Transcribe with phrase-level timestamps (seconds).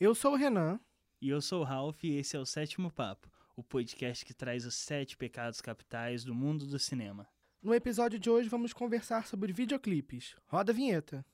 [0.00, 0.78] Eu sou o Renan.
[1.20, 4.64] E eu sou o Ralph e esse é o Sétimo Papo, o podcast que traz
[4.64, 7.26] os sete pecados capitais do mundo do cinema.
[7.60, 10.36] No episódio de hoje vamos conversar sobre videoclipes.
[10.46, 11.26] Roda a vinheta.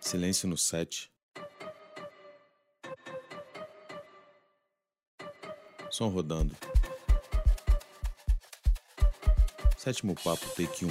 [0.00, 1.10] Silêncio no set.
[5.90, 6.54] Som rodando.
[9.76, 10.90] Sétimo papo, take 1.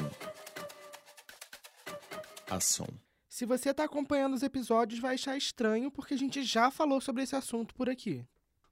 [2.49, 3.06] Ação.
[3.37, 7.21] Se você está acompanhando os episódios, vai achar estranho porque a gente já falou sobre
[7.21, 8.25] esse assunto por aqui.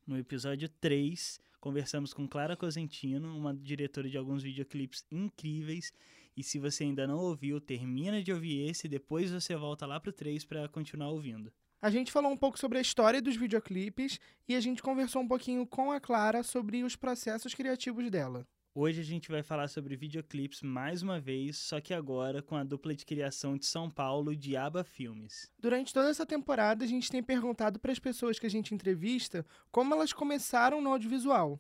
[0.08, 5.94] No episódio 3, conversamos com Clara Cosentino, uma diretora de alguns videoclipes incríveis.
[6.36, 10.12] E se você ainda não ouviu, termina de ouvir esse, depois você volta lá pro
[10.12, 11.54] 3 para continuar ouvindo.
[11.80, 15.28] A gente falou um pouco sobre a história dos videoclipes e a gente conversou um
[15.28, 18.48] pouquinho com a Clara sobre os processos criativos dela.
[18.78, 22.64] Hoje a gente vai falar sobre videoclipes mais uma vez, só que agora com a
[22.66, 25.50] dupla de criação de São Paulo, Diaba Filmes.
[25.58, 29.46] Durante toda essa temporada, a gente tem perguntado para as pessoas que a gente entrevista
[29.72, 31.58] como elas começaram no audiovisual.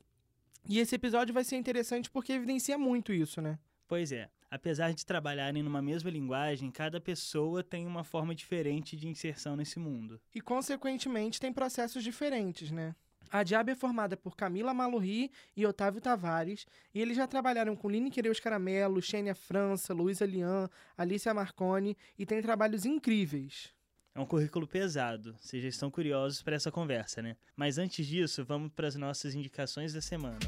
[0.68, 3.58] E esse episódio vai ser interessante porque evidencia muito isso, né?
[3.88, 4.30] Pois é.
[4.52, 9.80] Apesar de trabalharem numa mesma linguagem, cada pessoa tem uma forma diferente de inserção nesse
[9.80, 10.20] mundo.
[10.34, 12.93] E, consequentemente, tem processos diferentes, né?
[13.36, 17.90] A Diab é formada por Camila Malurri e Otávio Tavares, e eles já trabalharam com
[17.90, 23.74] Line Quereus Caramelo, Xênia França, Luísa Lian, Alicia Marconi, e têm trabalhos incríveis.
[24.16, 27.36] É um currículo pesado, vocês já estão curiosos para essa conversa, né?
[27.58, 30.40] Mas antes disso, vamos para as nossas indicações da semana.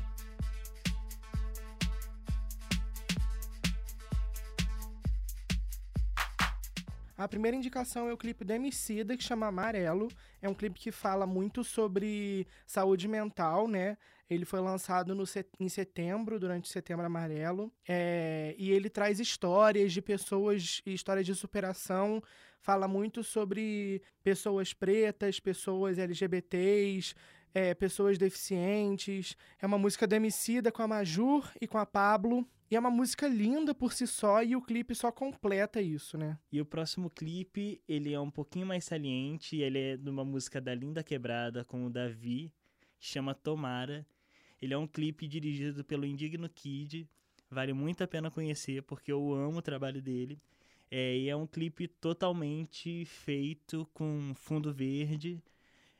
[7.18, 10.08] A primeira indicação é o clipe do Emicida, que chama Amarelo.
[10.40, 13.98] É um clipe que fala muito sobre saúde mental, né?
[14.30, 15.24] Ele foi lançado no,
[15.60, 17.74] em setembro, durante o Setembro Amarelo.
[17.88, 22.22] É, e ele traz histórias de pessoas, histórias de superação.
[22.62, 27.16] Fala muito sobre pessoas pretas, pessoas LGBTs,
[27.52, 29.36] é, pessoas deficientes.
[29.60, 32.48] É uma música do Emicida com a Majur e com a Pablo.
[32.70, 36.38] E é uma música linda por si só e o clipe só completa isso, né?
[36.52, 40.60] E o próximo clipe, ele é um pouquinho mais saliente, ele é de uma música
[40.60, 42.52] da Linda Quebrada com o Davi,
[43.00, 44.06] chama Tomara.
[44.62, 47.08] Ele é um clipe dirigido pelo Indigno Kid,
[47.50, 50.38] vale muito a pena conhecer porque eu amo o trabalho dele.
[50.92, 55.42] É, e é um clipe totalmente feito com fundo verde,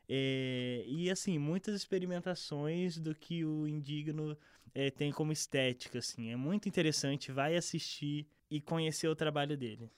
[0.08, 4.36] é, e assim, muitas experimentações do que o Indigno
[4.74, 6.30] é, tem como estética, assim.
[6.30, 9.90] É muito interessante, vai assistir e conhecer o trabalho dele.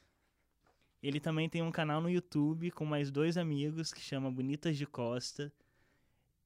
[1.03, 4.87] Ele também tem um canal no YouTube com mais dois amigos que chama Bonitas de
[4.87, 5.53] Costa.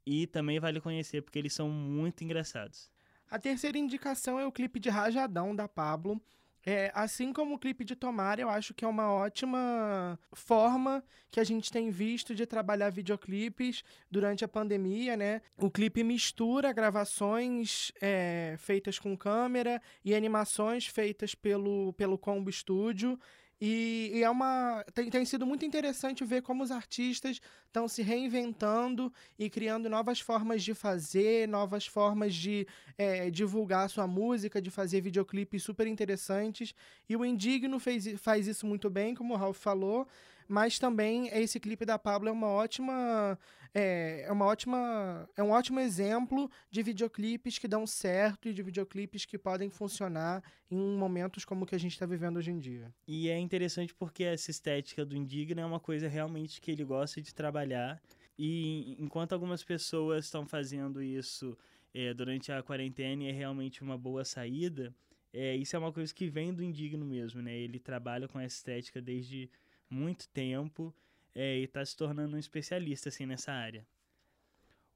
[0.07, 2.91] E também vale conhecer porque eles são muito engraçados.
[3.31, 6.21] A terceira indicação é o clipe de Rajadão da Pablo,
[6.67, 11.39] é, assim como o clipe de Tomar, eu acho que é uma ótima forma que
[11.39, 15.43] a gente tem visto de trabalhar videoclipes durante a pandemia, né?
[15.59, 23.19] O clipe mistura gravações é, feitas com câmera e animações feitas pelo, pelo Combo Studio
[23.61, 24.85] e, e, é uma.
[24.93, 30.21] Tem, tem sido muito interessante ver como os artistas estão se reinventando e criando novas
[30.21, 32.67] formas de fazer, novas formas de
[32.99, 36.75] é, divulgar sua música, de fazer videoclipes super interessantes.
[37.09, 40.07] E o Indigno fez, faz isso muito bem, como o Ralph falou,
[40.49, 43.39] mas também esse clipe da Pablo é uma ótima.
[43.73, 45.29] É, é uma ótima.
[45.37, 50.43] É um ótimo exemplo de videoclipes que dão certo e de videoclipes que podem funcionar
[50.71, 52.93] em momentos como o que a gente está vivendo hoje em dia.
[53.07, 57.21] E é interessante porque essa estética do Indigno é uma coisa realmente que ele gosta
[57.21, 58.01] de trabalhar.
[58.39, 61.57] E enquanto algumas pessoas estão fazendo isso
[61.93, 64.93] é, durante a quarentena e é realmente uma boa saída,
[65.33, 67.57] é, isso é uma coisa que vem do Indigno mesmo, né?
[67.57, 69.51] Ele trabalha com essa estética desde
[69.89, 70.95] muito tempo
[71.35, 73.87] é, e está se tornando um especialista assim nessa área.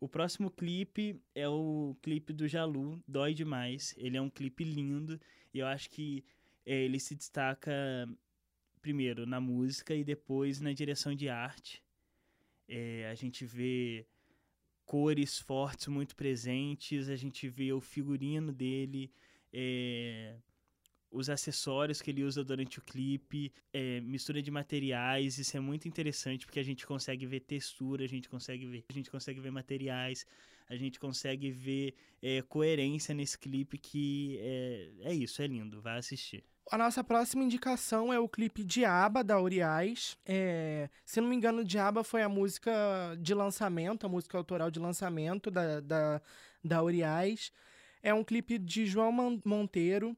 [0.00, 3.94] O próximo clipe é o clipe do Jalu, Dói Demais.
[3.98, 5.20] Ele é um clipe lindo
[5.52, 6.24] e eu acho que
[6.64, 7.72] é, ele se destaca
[8.80, 11.82] primeiro na música e depois na direção de arte.
[12.68, 14.06] É, a gente vê
[14.84, 19.12] cores fortes muito presentes, a gente vê o figurino dele,
[19.52, 20.36] é,
[21.10, 25.88] os acessórios que ele usa durante o clipe, é, mistura de materiais, isso é muito
[25.88, 29.50] interessante porque a gente consegue ver textura, a gente consegue ver, a gente consegue ver
[29.50, 30.26] materiais,
[30.68, 35.98] a gente consegue ver é, coerência nesse clipe que é, é isso, é lindo, vai
[35.98, 36.44] assistir.
[36.70, 40.18] A nossa próxima indicação é o clipe Diaba, da Oriais.
[40.26, 42.70] É, se não me engano, Diaba foi a música
[43.18, 46.20] de lançamento, a música autoral de lançamento da, da,
[46.62, 47.50] da Oriais.
[48.02, 50.14] É um clipe de João Monteiro.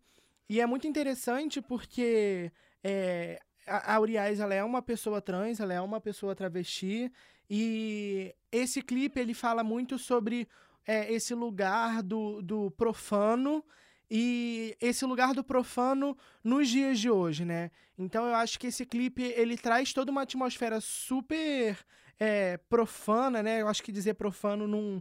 [0.50, 2.50] E é muito interessante porque
[2.82, 7.08] é, a, Uriais ela é uma pessoa trans, ela é uma pessoa travesti,
[7.48, 10.48] E esse clipe ele fala muito sobre
[10.84, 13.64] é, esse lugar do, do profano
[14.10, 17.70] e esse lugar do profano nos dias de hoje, né?
[17.96, 21.78] Então eu acho que esse clipe ele traz toda uma atmosfera super
[22.18, 23.62] é, profana, né?
[23.62, 25.00] Eu acho que dizer profano não,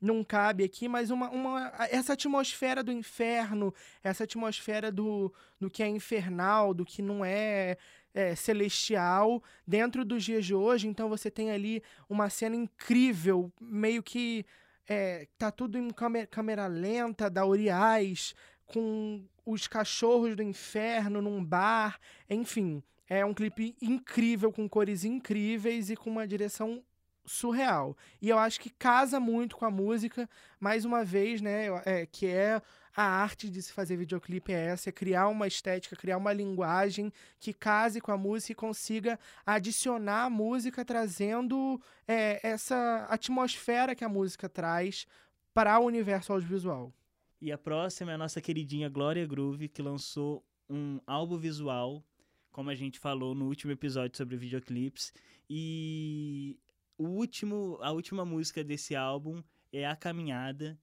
[0.00, 3.72] não cabe aqui, mas uma, uma, essa atmosfera do inferno,
[4.02, 7.76] essa atmosfera do, do que é infernal, do que não é,
[8.14, 10.86] é celestial, dentro dos dias de hoje.
[10.86, 14.44] Então você tem ali uma cena incrível, meio que
[14.86, 18.34] é, tá tudo em câmera, câmera lenta, da Uriais,
[18.66, 21.98] com os cachorros do inferno num bar,
[22.28, 22.82] enfim.
[23.08, 26.82] É um clipe incrível, com cores incríveis e com uma direção
[27.26, 27.96] surreal.
[28.22, 30.28] E eu acho que casa muito com a música,
[30.60, 31.66] mais uma vez, né?
[31.84, 32.62] É, que é
[32.96, 37.12] a arte de se fazer videoclipe é essa, é criar uma estética, criar uma linguagem
[37.38, 41.78] que case com a música e consiga adicionar a música trazendo
[42.08, 45.06] é, essa atmosfera que a música traz
[45.52, 46.90] para o universo audiovisual.
[47.38, 52.02] E a próxima é a nossa queridinha Glória Groove, que lançou um álbum visual,
[52.50, 55.12] como a gente falou no último episódio sobre videoclipes.
[55.48, 56.58] E
[56.98, 60.78] o último, a última música desse álbum é A Caminhada.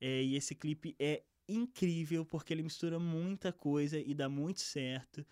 [0.00, 5.24] É, e esse clipe é incrível porque ele mistura muita coisa e dá muito certo.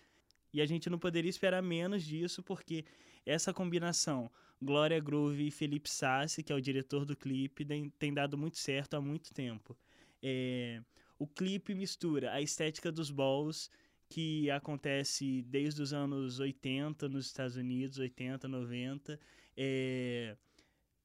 [0.53, 2.85] E a gente não poderia esperar menos disso porque
[3.25, 4.31] essa combinação
[4.61, 7.65] Glória Groove e Felipe Sassi, que é o diretor do clipe,
[7.99, 9.77] tem dado muito certo há muito tempo.
[10.21, 10.81] É,
[11.19, 13.69] o clipe mistura a estética dos balls,
[14.07, 19.19] que acontece desde os anos 80 nos Estados Unidos, 80, 90.
[19.55, 20.35] É,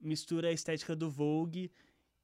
[0.00, 1.70] mistura a estética do Vogue,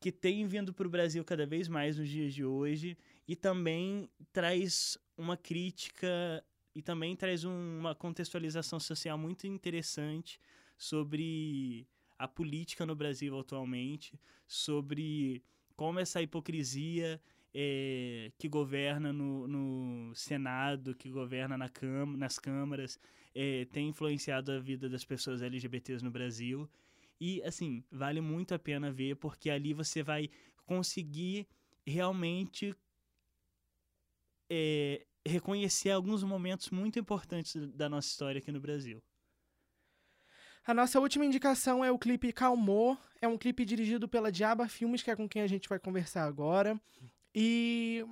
[0.00, 4.10] que tem vindo para o Brasil cada vez mais nos dias de hoje e também
[4.32, 6.44] traz uma crítica
[6.74, 10.40] e também traz um, uma contextualização social muito interessante
[10.76, 11.86] sobre
[12.18, 15.42] a política no Brasil atualmente, sobre
[15.76, 17.20] como essa hipocrisia
[17.54, 21.70] é, que governa no, no, Senado, que governa na
[22.16, 22.98] nas câmaras,
[23.34, 26.70] é, tem influenciado a vida das pessoas LGBTs no Brasil
[27.20, 30.30] e, assim, vale muito a pena ver, porque ali você vai
[30.66, 31.46] conseguir
[31.86, 32.74] realmente
[34.50, 39.02] é, reconhecer alguns momentos muito importantes da nossa história aqui no Brasil.
[40.66, 42.96] A nossa última indicação é o clipe Calmou.
[43.20, 46.24] É um clipe dirigido pela Diaba Filmes, que é com quem a gente vai conversar
[46.24, 46.80] agora.
[47.34, 48.04] E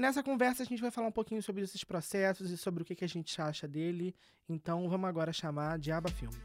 [0.00, 2.96] nessa conversa a gente vai falar um pouquinho sobre esses processos e sobre o que,
[2.96, 4.14] que a gente acha dele.
[4.48, 6.38] Então vamos agora chamar Diaba Filmes.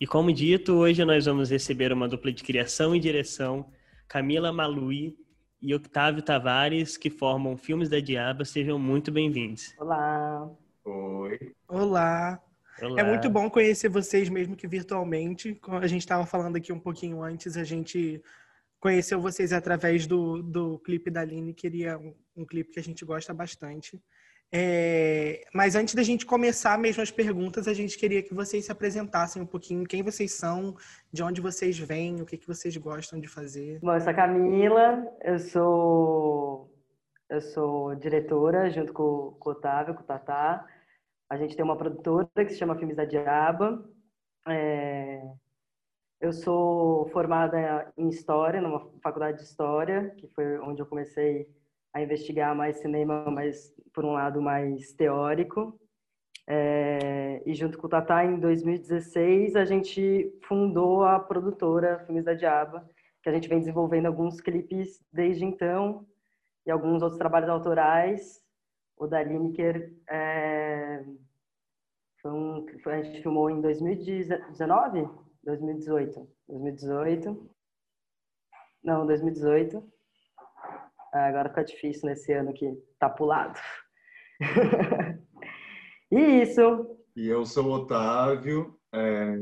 [0.00, 3.68] E como dito, hoje nós vamos receber uma dupla de criação e direção,
[4.06, 5.18] Camila Malui
[5.60, 8.44] e Octávio Tavares, que formam Filmes da Diaba.
[8.44, 9.74] Sejam muito bem-vindos.
[9.76, 10.48] Olá.
[10.84, 11.52] Oi.
[11.66, 12.40] Olá.
[12.80, 13.00] Olá.
[13.00, 15.54] É muito bom conhecer vocês, mesmo que virtualmente.
[15.56, 18.22] Como a gente estava falando aqui um pouquinho antes, a gente
[18.78, 22.82] conheceu vocês através do, do clipe da Aline, que queria um, um clipe que a
[22.82, 24.00] gente gosta bastante.
[24.50, 28.72] É, mas antes da gente começar mesmo as perguntas, a gente queria que vocês se
[28.72, 30.74] apresentassem um pouquinho, quem vocês são,
[31.12, 33.78] de onde vocês vêm, o que, que vocês gostam de fazer.
[33.80, 36.72] Bom, eu sou a Camila, eu sou,
[37.28, 40.64] eu sou diretora junto com, com o Otávio, com o Tatá.
[41.30, 43.84] A gente tem uma produtora que se chama Filmes da Diaba.
[44.46, 45.20] É,
[46.20, 51.46] eu sou formada em História, numa faculdade de História, que foi onde eu comecei
[51.92, 55.78] a investigar mais cinema, mas por um lado mais teórico.
[56.46, 62.32] É, e junto com o Tatá, em 2016, a gente fundou a produtora Filmes da
[62.32, 62.88] Diaba,
[63.22, 66.06] que a gente vem desenvolvendo alguns clipes desde então
[66.64, 68.47] e alguns outros trabalhos autorais.
[68.98, 71.04] O da Lineker é,
[72.20, 75.08] foi um, foi, a gente filmou em 2019?
[75.44, 76.28] 2018.
[76.48, 77.50] 2018.
[78.82, 79.82] Não, 2018.
[81.14, 83.58] Ah, agora fica difícil nesse ano que tá pulado.
[86.10, 86.98] e isso.
[87.16, 88.78] E eu sou o Otávio.
[88.92, 89.36] É,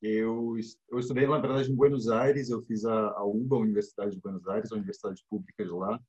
[0.00, 0.54] eu,
[0.90, 2.50] eu estudei, na verdade, em Buenos Aires.
[2.50, 6.00] Eu fiz a, a UBA, a Universidade de Buenos Aires, a Universidade Pública de lá,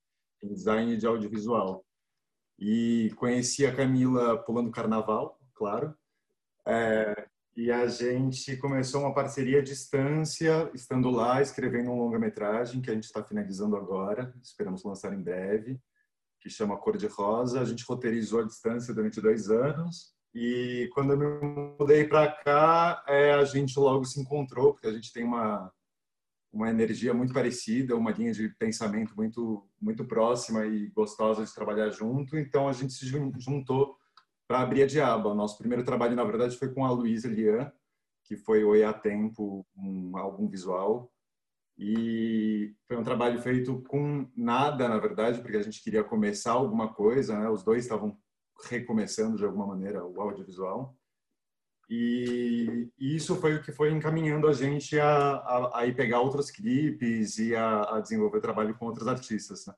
[0.42, 1.84] em design de audiovisual.
[2.58, 5.94] E conheci a Camila pulando carnaval, claro.
[6.66, 12.90] É, e a gente começou uma parceria à distância, estando lá, escrevendo um longa-metragem que
[12.90, 15.80] a gente está finalizando agora, esperamos lançar em breve,
[16.40, 17.60] que chama Cor de Rosa.
[17.60, 20.12] A gente roteirizou à distância durante dois anos.
[20.34, 24.92] E quando eu me mudei para cá, é, a gente logo se encontrou, porque a
[24.92, 25.72] gente tem uma,
[26.54, 31.90] uma energia muito parecida, uma linha de pensamento muito muito próxima e gostosa de trabalhar
[31.90, 32.38] junto.
[32.38, 33.96] Então a gente se juntou
[34.46, 35.30] para abrir a Diaba.
[35.30, 37.70] O nosso primeiro trabalho, na verdade, foi com a Luísa Lian,
[38.24, 41.12] que foi Oi a Tempo, um álbum visual.
[41.76, 46.94] E foi um trabalho feito com nada, na verdade, porque a gente queria começar alguma
[46.94, 47.48] coisa, né?
[47.48, 48.16] Os dois estavam
[48.70, 50.96] recomeçando de alguma maneira o audiovisual.
[51.88, 56.50] E, isso foi o que foi encaminhando a gente a, a, a ir pegar outros
[56.50, 59.66] clipes e a, a, desenvolver trabalho com outros artistas.
[59.66, 59.74] Né?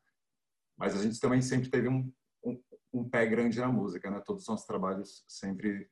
[0.77, 2.13] Mas a gente também sempre teve um,
[2.45, 2.61] um,
[2.93, 4.23] um, pé grande na música, né?
[4.25, 5.89] Todos os nossos trabalhos sempre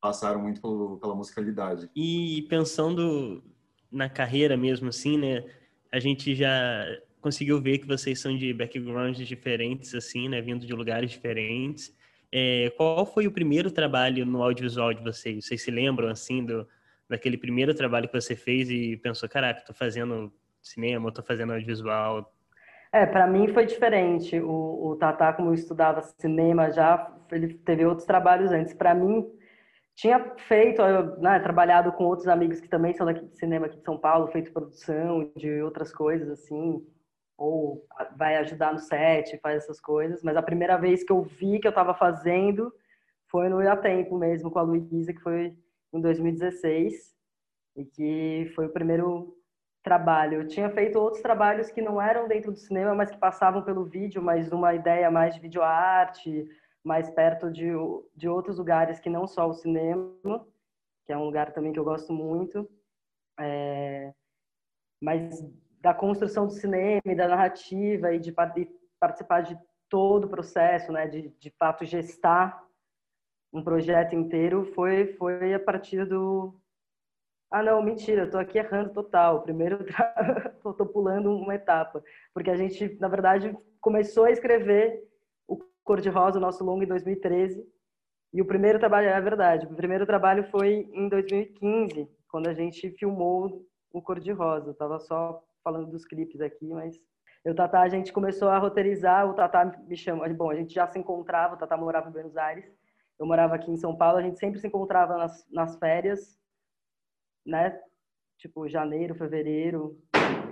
[0.00, 1.88] passaram muito pelo, pela musicalidade.
[1.94, 3.42] E pensando
[3.90, 5.44] na carreira mesmo, assim, né?
[5.90, 6.84] A gente já
[7.20, 10.42] conseguiu ver que vocês são de backgrounds diferentes, assim, né?
[10.42, 11.94] Vindo de lugares diferentes.
[12.38, 15.46] É, qual foi o primeiro trabalho no audiovisual de vocês?
[15.46, 16.68] Vocês se lembram, assim, do,
[17.08, 22.30] daquele primeiro trabalho que você fez e pensou, caraca, tô fazendo cinema, tô fazendo audiovisual?
[22.92, 24.38] É, para mim foi diferente.
[24.38, 28.74] O, o Tatá, como eu estudava cinema já, ele teve outros trabalhos antes.
[28.74, 29.26] Para mim,
[29.94, 30.82] tinha feito,
[31.18, 34.28] né, trabalhado com outros amigos que também são daqui de cinema aqui de São Paulo,
[34.28, 36.86] feito produção de outras coisas, assim,
[37.36, 37.84] ou
[38.16, 40.22] vai ajudar no set, faz essas coisas.
[40.22, 42.72] Mas a primeira vez que eu vi que eu estava fazendo
[43.28, 45.56] foi no Ia Tempo mesmo, com a Luísa, que foi
[45.92, 47.14] em 2016,
[47.76, 49.36] e que foi o primeiro
[49.82, 50.42] trabalho.
[50.42, 53.84] Eu tinha feito outros trabalhos que não eram dentro do cinema, mas que passavam pelo
[53.84, 56.48] vídeo, mas numa ideia mais de videoarte,
[56.82, 57.70] mais perto de,
[58.14, 60.46] de outros lugares que não só o cinema,
[61.04, 62.68] que é um lugar também que eu gosto muito.
[63.38, 64.12] É,
[65.00, 65.40] mas
[65.86, 69.56] da construção do cinema e da narrativa e de, de participar de
[69.88, 72.60] todo o processo, né, de, de fato gestar
[73.52, 76.60] um projeto inteiro, foi, foi a partir do...
[77.52, 79.42] Ah, não, mentira, eu tô aqui errando total.
[79.42, 79.78] Primeiro,
[80.60, 82.02] tô, tô pulando uma etapa.
[82.34, 85.08] Porque a gente, na verdade, começou a escrever
[85.46, 87.64] o Cor-de-Rosa, o nosso longo, em 2013.
[88.32, 92.90] E o primeiro trabalho, é verdade, o primeiro trabalho foi em 2015, quando a gente
[92.90, 94.70] filmou o Cor-de-Rosa.
[94.70, 96.96] Eu tava só falando dos clipes aqui, mas
[97.44, 100.86] eu, Tatá, a gente começou a roteirizar, o Tatá me chamou, bom, a gente já
[100.86, 102.72] se encontrava, o Tatá morava em Buenos Aires,
[103.18, 106.38] eu morava aqui em São Paulo, a gente sempre se encontrava nas, nas férias,
[107.44, 107.80] né,
[108.38, 110.00] tipo janeiro, fevereiro,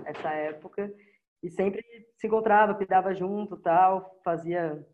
[0.05, 0.93] essa época,
[1.41, 1.81] e sempre
[2.17, 4.85] se encontrava, pidava junto, tal, fazia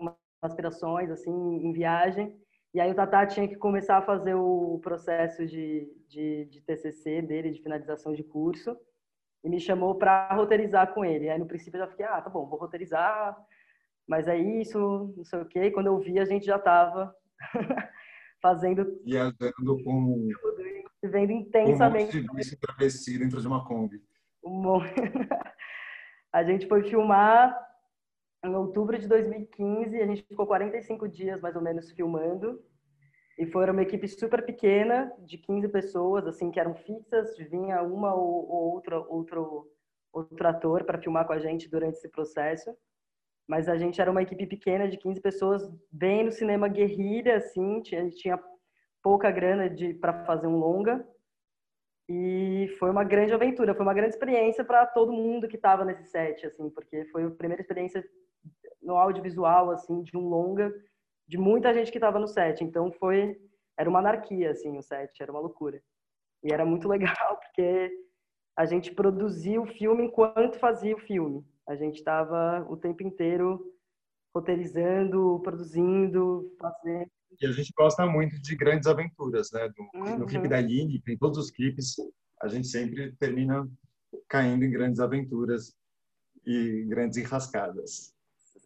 [0.00, 2.36] umas aspirações, assim, em viagem,
[2.74, 7.22] e aí o Tatá tinha que começar a fazer o processo de, de, de TCC
[7.22, 8.76] dele, de finalização de curso,
[9.42, 11.28] e me chamou para roteirizar com ele.
[11.28, 13.36] Aí no princípio eu já fiquei, ah, tá bom, vou roteirizar,
[14.06, 15.64] mas é isso, não sei o quê.
[15.64, 17.14] E quando eu vi, a gente já estava
[18.42, 19.00] fazendo.
[19.04, 20.28] Viajando com.
[21.02, 22.18] Vivendo intensamente.
[22.18, 24.02] Um monte de travesti dentro de uma Kombi.
[24.42, 24.62] Um
[26.32, 27.56] a gente foi filmar
[28.44, 32.62] em outubro de 2015, a gente ficou 45 dias mais ou menos filmando.
[33.38, 38.12] E foi uma equipe super pequena, de 15 pessoas, assim, que eram fixas, vinha uma
[38.12, 39.70] ou, ou outra, outro,
[40.12, 42.76] outro ator para filmar com a gente durante esse processo.
[43.46, 47.80] Mas a gente era uma equipe pequena de 15 pessoas, bem no cinema guerrilha, assim,
[47.92, 48.42] a gente tinha
[49.00, 51.06] pouca grana para fazer um longa.
[52.08, 56.06] E foi uma grande aventura, foi uma grande experiência para todo mundo que estava nesse
[56.06, 58.04] set, assim, porque foi a primeira experiência
[58.82, 60.74] no audiovisual, assim, de um longa
[61.28, 62.64] de muita gente que estava no set.
[62.64, 63.38] Então foi
[63.78, 65.80] era uma anarquia assim o set, era uma loucura.
[66.42, 67.90] E era muito legal porque
[68.56, 71.46] a gente produzia o filme enquanto fazia o filme.
[71.68, 73.72] A gente estava o tempo inteiro
[74.34, 77.10] roteirizando, produzindo, fazendo.
[77.40, 79.68] E a gente gosta muito de grandes aventuras, né?
[79.68, 80.18] Do, uhum.
[80.18, 81.96] No clipe da Aline, em todos os clipes,
[82.42, 83.68] a gente sempre termina
[84.28, 85.74] caindo em grandes aventuras
[86.46, 88.14] e grandes enrascadas.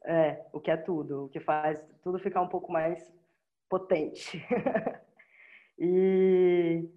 [0.05, 3.13] É, o que é tudo, o que faz tudo ficar um pouco mais
[3.69, 4.45] potente.
[5.79, 6.89] e,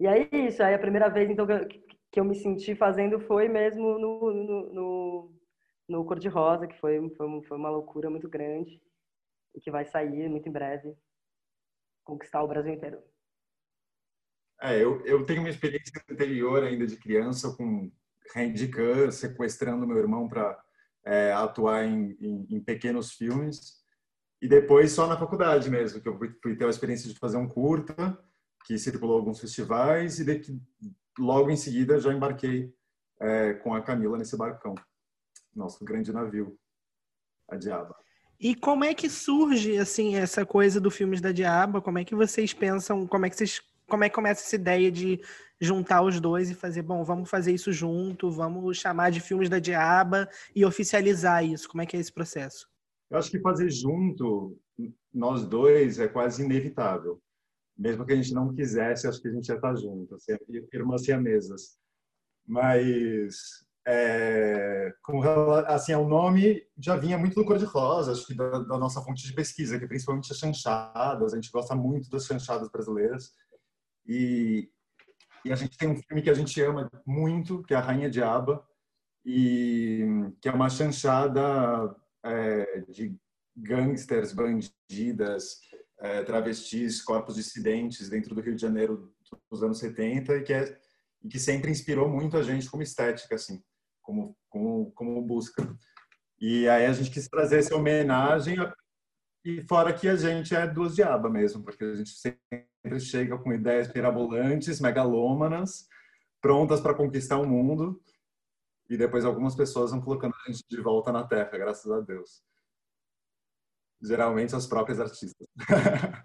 [0.00, 3.20] e aí é isso, aí a primeira vez então que, que eu me senti fazendo
[3.20, 5.32] foi mesmo no, no, no,
[5.88, 8.80] no Cor de Rosa, que foi, foi, foi uma loucura muito grande
[9.54, 10.96] e que vai sair muito em breve,
[12.02, 13.02] conquistar o Brasil inteiro.
[14.60, 17.92] É, eu, eu tenho uma experiência anterior ainda de criança com
[18.34, 18.70] Randy
[19.12, 20.63] sequestrando meu irmão para
[21.04, 23.82] é, atuar em, em, em, pequenos filmes.
[24.40, 27.36] E depois só na faculdade mesmo, que eu fui, fui ter a experiência de fazer
[27.36, 28.18] um curta,
[28.64, 30.60] que circulou alguns festivais, e daqui,
[31.18, 32.72] logo em seguida já embarquei
[33.20, 34.74] é, com a Camila nesse barcão,
[35.54, 36.58] nosso grande navio,
[37.48, 37.96] a Diaba.
[38.40, 41.80] E como é que surge assim essa coisa do filmes da Diaba?
[41.80, 43.06] Como é que vocês pensam?
[43.06, 45.20] Como é que vocês como é que começa essa ideia de
[45.60, 49.58] juntar os dois e fazer, bom, vamos fazer isso junto, vamos chamar de filmes da
[49.58, 51.68] Diaba e oficializar isso?
[51.68, 52.68] Como é que é esse processo?
[53.10, 54.58] Eu acho que fazer junto,
[55.12, 57.20] nós dois, é quase inevitável.
[57.76, 60.32] Mesmo que a gente não quisesse, acho que a gente já está junto, assim,
[60.72, 61.76] irmãs siamesas.
[62.46, 65.22] Mas é, com
[65.66, 69.34] assim, o nome já vinha muito do cor-de-rosa, acho que da, da, nossa fonte de
[69.34, 73.32] pesquisa, que é principalmente as chanchadas, a gente gosta muito das chanchadas brasileiras.
[74.06, 74.70] E,
[75.44, 78.10] e a gente tem um filme que a gente ama muito, que é A Rainha
[78.10, 78.66] de Aba,
[79.24, 80.04] e
[80.40, 81.94] que é uma chanchada
[82.24, 83.16] é, de
[83.56, 85.60] gangsters, bandidas,
[85.98, 89.14] é, travestis, corpos dissidentes dentro do Rio de Janeiro
[89.50, 90.78] dos anos 70 e que, é,
[91.22, 93.62] e que sempre inspirou muito a gente como estética, assim
[94.04, 95.66] como, como, como busca.
[96.38, 98.56] E aí a gente quis trazer essa homenagem,
[99.44, 102.66] e fora que a gente é duas diabas mesmo, porque a gente sempre
[103.00, 105.88] chega com ideias pirabolantes, megalômanas,
[106.40, 108.02] prontas para conquistar o mundo,
[108.88, 112.42] e depois algumas pessoas vão colocando a gente de volta na Terra, graças a Deus.
[114.02, 115.46] Geralmente as próprias artistas.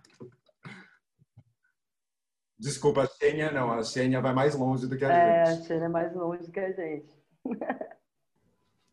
[2.59, 5.61] Desculpa, a Xênia não, a Xênia vai mais longe do que a é, gente.
[5.61, 7.17] É, a Xênia é mais longe do que a gente.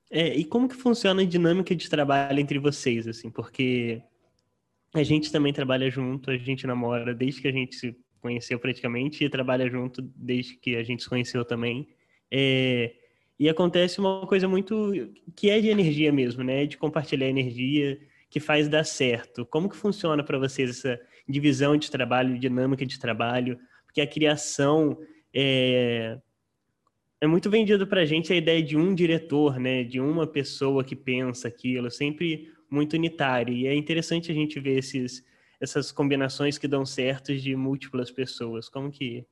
[0.09, 3.29] É, e como que funciona a dinâmica de trabalho entre vocês, assim?
[3.29, 4.01] Porque
[4.99, 9.25] a gente também trabalha junto, a gente namora desde que a gente se conheceu praticamente
[9.25, 11.89] e trabalha junto desde que a gente se conheceu também.
[12.31, 12.95] É,
[13.39, 14.93] e acontece uma coisa muito
[15.35, 16.67] que é de energia mesmo, né?
[16.67, 17.99] De compartilhar energia
[18.31, 19.45] que faz dar certo.
[19.47, 23.59] Como que funciona para vocês essa divisão de trabalho, dinâmica de trabalho?
[23.85, 24.99] Porque a criação
[25.33, 26.19] é,
[27.21, 30.83] é muito vendido para a gente a ideia de um diretor, né, de uma pessoa
[30.83, 33.53] que pensa aquilo, sempre muito unitário.
[33.55, 35.25] E é interessante a gente ver esses,
[35.61, 38.69] essas combinações que dão certo de múltiplas pessoas.
[38.69, 39.27] Como que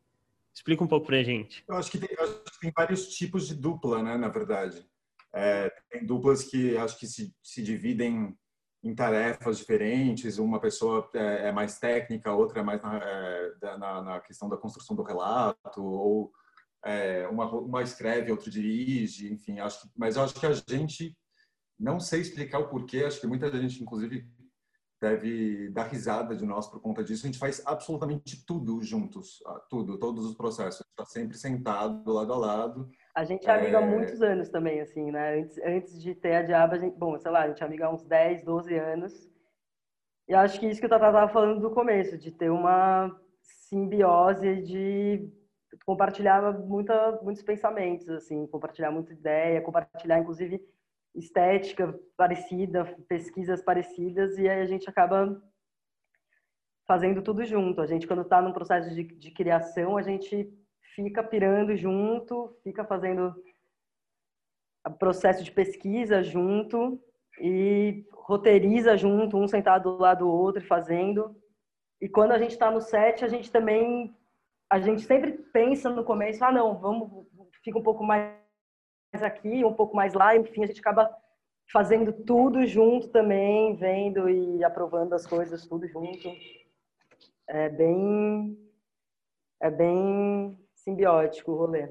[0.54, 1.64] explica um pouco para a gente?
[1.66, 4.86] Eu acho que tem, acho que tem vários tipos de dupla, né, na verdade.
[5.32, 8.36] É, tem duplas que acho que se, se dividem
[8.82, 10.38] em tarefas diferentes.
[10.38, 14.56] Uma pessoa é, é mais técnica, outra é mais na, é, na, na questão da
[14.56, 16.32] construção do relato ou
[16.84, 21.16] é, uma, uma escreve, outro dirige, enfim, acho que, mas acho que a gente
[21.84, 24.26] não sei explicar o porquê, acho que muita gente, inclusive,
[25.00, 27.26] deve dar risada de nós por conta disso.
[27.26, 30.80] A gente faz absolutamente tudo juntos, tudo, todos os processos.
[30.80, 32.88] A gente está sempre sentado, lado a lado.
[33.14, 33.86] A gente é amiga há é.
[33.86, 35.40] muitos anos também, assim, né?
[35.40, 37.86] Antes, antes de ter a Diaba, a gente, bom, sei lá, a gente é amiga
[37.86, 39.30] há uns 10, 12 anos.
[40.26, 44.62] E acho que isso que o Tata estava falando do começo, de ter uma simbiose
[44.62, 45.30] de
[45.84, 50.64] compartilhava muita, muitos pensamentos, assim, compartilhar muita ideia, compartilhar, inclusive,
[51.14, 55.40] estética parecida, pesquisas parecidas, e aí a gente acaba
[56.86, 57.80] fazendo tudo junto.
[57.80, 60.52] A gente, quando está num processo de, de criação, a gente
[60.94, 63.34] fica pirando junto, fica fazendo
[64.98, 67.00] processo de pesquisa junto
[67.40, 71.34] e roteiriza junto, um sentado do lado do outro fazendo.
[72.00, 74.14] E quando a gente está no set, a gente também
[74.70, 77.26] a gente sempre pensa no começo, ah, não, vamos,
[77.62, 78.43] fica um pouco mais
[79.22, 81.14] aqui, um pouco mais lá, enfim, a gente acaba
[81.72, 86.30] fazendo tudo junto também, vendo e aprovando as coisas tudo junto.
[87.48, 88.58] É bem
[89.60, 91.88] é bem simbiótico o rolê.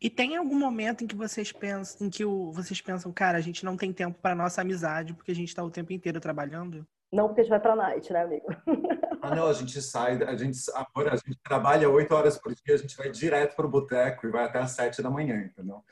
[0.00, 3.40] E tem algum momento em que vocês pensam, em que o, vocês pensam, cara, a
[3.40, 6.86] gente não tem tempo para nossa amizade porque a gente está o tempo inteiro trabalhando?
[7.10, 8.46] Não porque a gente vai pra night, né, amigo?
[9.24, 12.74] Ah, não, a gente sai, a gente, agora a gente trabalha oito horas por dia,
[12.74, 15.82] a gente vai direto pro boteco e vai até às sete da manhã, entendeu?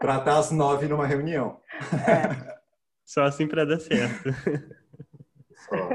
[0.00, 1.60] Pra estar às nove numa reunião.
[1.92, 2.58] É.
[3.06, 4.30] Só assim para dar certo.
[5.68, 5.88] Só.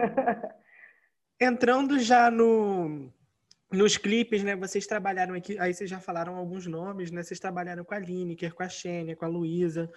[1.41, 3.12] Entrando já no,
[3.70, 4.56] nos clipes, né?
[4.56, 7.22] Vocês trabalharam aqui, aí vocês já falaram alguns nomes, né?
[7.22, 9.91] Vocês trabalharam com a Lineker, com a Xênia, com a Luísa.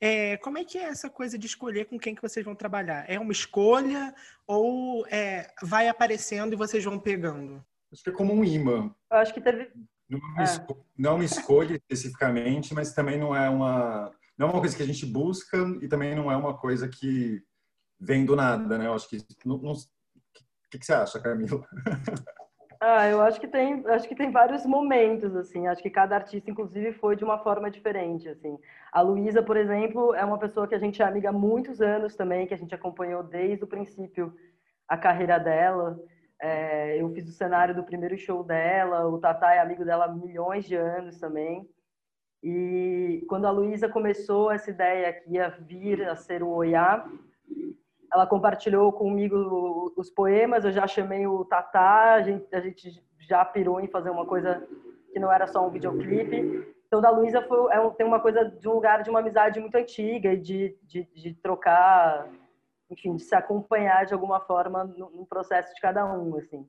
[0.00, 3.04] É, como é que é essa coisa de escolher com quem que vocês vão trabalhar?
[3.08, 4.14] É uma escolha
[4.46, 7.64] ou é, vai aparecendo e vocês vão pegando?
[7.92, 8.94] Acho que é como um imã.
[9.10, 9.70] Eu acho que teve.
[10.08, 10.44] Não, é.
[10.98, 14.82] não é uma escolha especificamente, mas também não é uma não é uma coisa que
[14.82, 17.42] a gente busca e também não é uma coisa que
[18.00, 18.86] vem do nada, né?
[18.86, 19.72] Eu acho que não, não...
[19.72, 19.76] o
[20.70, 21.66] que, que você acha, Camila?
[22.86, 25.66] Ah, eu acho que tem, acho que tem vários momentos assim.
[25.66, 28.58] Acho que cada artista, inclusive, foi de uma forma diferente assim.
[28.92, 32.14] A Luísa, por exemplo, é uma pessoa que a gente é amiga há muitos anos
[32.14, 34.36] também, que a gente acompanhou desde o princípio
[34.86, 35.98] a carreira dela.
[36.38, 39.08] É, eu fiz o cenário do primeiro show dela.
[39.08, 41.66] O Tatá é amigo dela há milhões de anos também.
[42.42, 47.08] E quando a Luísa começou essa ideia que ia vir a ser o Oiá,
[48.14, 53.44] ela compartilhou comigo os poemas, eu já chamei o Tatá, a gente, a gente já
[53.44, 54.64] pirou em fazer uma coisa
[55.12, 56.64] que não era só um videoclipe.
[56.86, 60.32] Então, da Luísa é tem uma coisa de um lugar de uma amizade muito antiga
[60.32, 62.28] e de, de, de trocar,
[62.88, 66.64] enfim, de se acompanhar de alguma forma no, no processo de cada um, assim.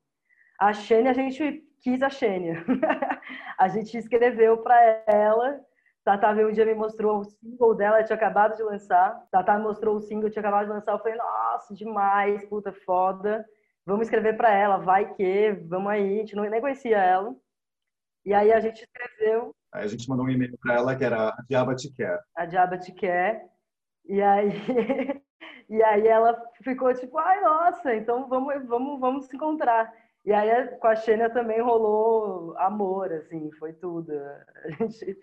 [0.60, 2.66] A Xênia, a gente quis a Xênia.
[3.56, 5.62] a gente escreveu para ela
[6.06, 9.28] Tata veio um dia me mostrou o single dela, tinha acabado de lançar.
[9.32, 10.92] Tata mostrou o single, tinha acabado de lançar.
[10.92, 13.44] Eu falei, nossa, demais, puta, foda.
[13.84, 16.18] Vamos escrever para ela, vai que, vamos aí.
[16.18, 17.36] A gente não, nem conhecia ela.
[18.24, 19.52] E aí a gente escreveu.
[19.74, 22.20] Aí a gente mandou um e-mail para ela que era A Diaba Te Quer.
[22.36, 23.44] A Diaba Te Quer.
[24.06, 24.50] E aí,
[25.68, 29.92] e aí ela ficou tipo, ai, nossa, então vamos, vamos, vamos se encontrar.
[30.24, 34.12] E aí com a Xênia também rolou amor, assim, foi tudo.
[34.12, 35.18] A gente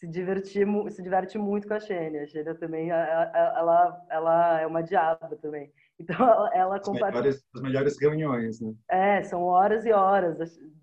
[0.00, 2.22] se divertir, se diverte muito com a Xênia.
[2.22, 5.70] A Xênia também, ela, ela é uma diaba também.
[6.00, 6.16] Então,
[6.54, 8.72] ela, as, melhores, as melhores reuniões, né?
[8.90, 10.38] É, são horas e horas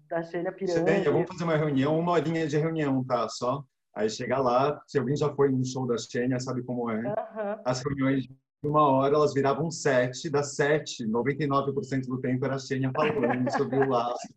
[0.07, 0.87] da, Xênia pirando.
[0.87, 3.27] Xênia, vamos fazer uma reunião, uma horinha de reunião, tá?
[3.27, 3.63] Só.
[3.95, 6.97] Aí chega lá, se alguém já foi no show da Xênia, sabe como é.
[6.97, 7.61] Uhum.
[7.65, 12.59] As reuniões de uma hora, elas viravam sete, das sete, 99% do tempo era a
[12.59, 14.35] Xênia falando sobre o astro,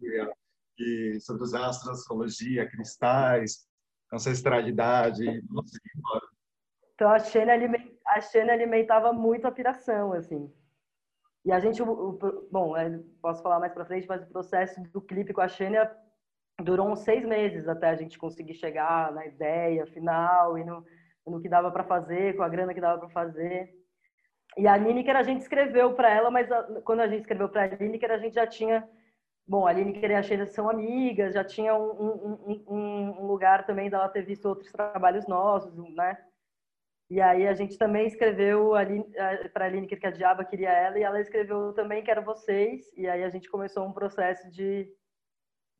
[1.20, 3.68] sobre os astros, astrologia, cristais,
[4.12, 5.24] ancestralidade.
[6.94, 10.52] Então a aliment, a alimentava muito a piração, assim.
[11.44, 14.82] E a gente, o, o, bom, é, posso falar mais para frente, mas o processo
[14.92, 15.90] do clipe com a Xênia
[16.62, 20.84] durou uns seis meses até a gente conseguir chegar na ideia final e no,
[21.26, 23.74] no que dava para fazer, com a grana que dava para fazer.
[24.58, 27.64] E a Lineker a gente escreveu para ela, mas a, quando a gente escreveu para
[27.64, 28.86] a Lineker a gente já tinha
[29.50, 33.66] Bom, a Lineker e a Sheila são amigas, já tinha um, um, um, um, lugar
[33.66, 36.16] também dela ter visto outros trabalhos nossos, né?
[37.10, 38.70] E aí a gente também escreveu
[39.52, 42.96] para a Lineker que a Diaba queria ela e ela escreveu também que era vocês.
[42.96, 44.88] E aí a gente começou um processo de,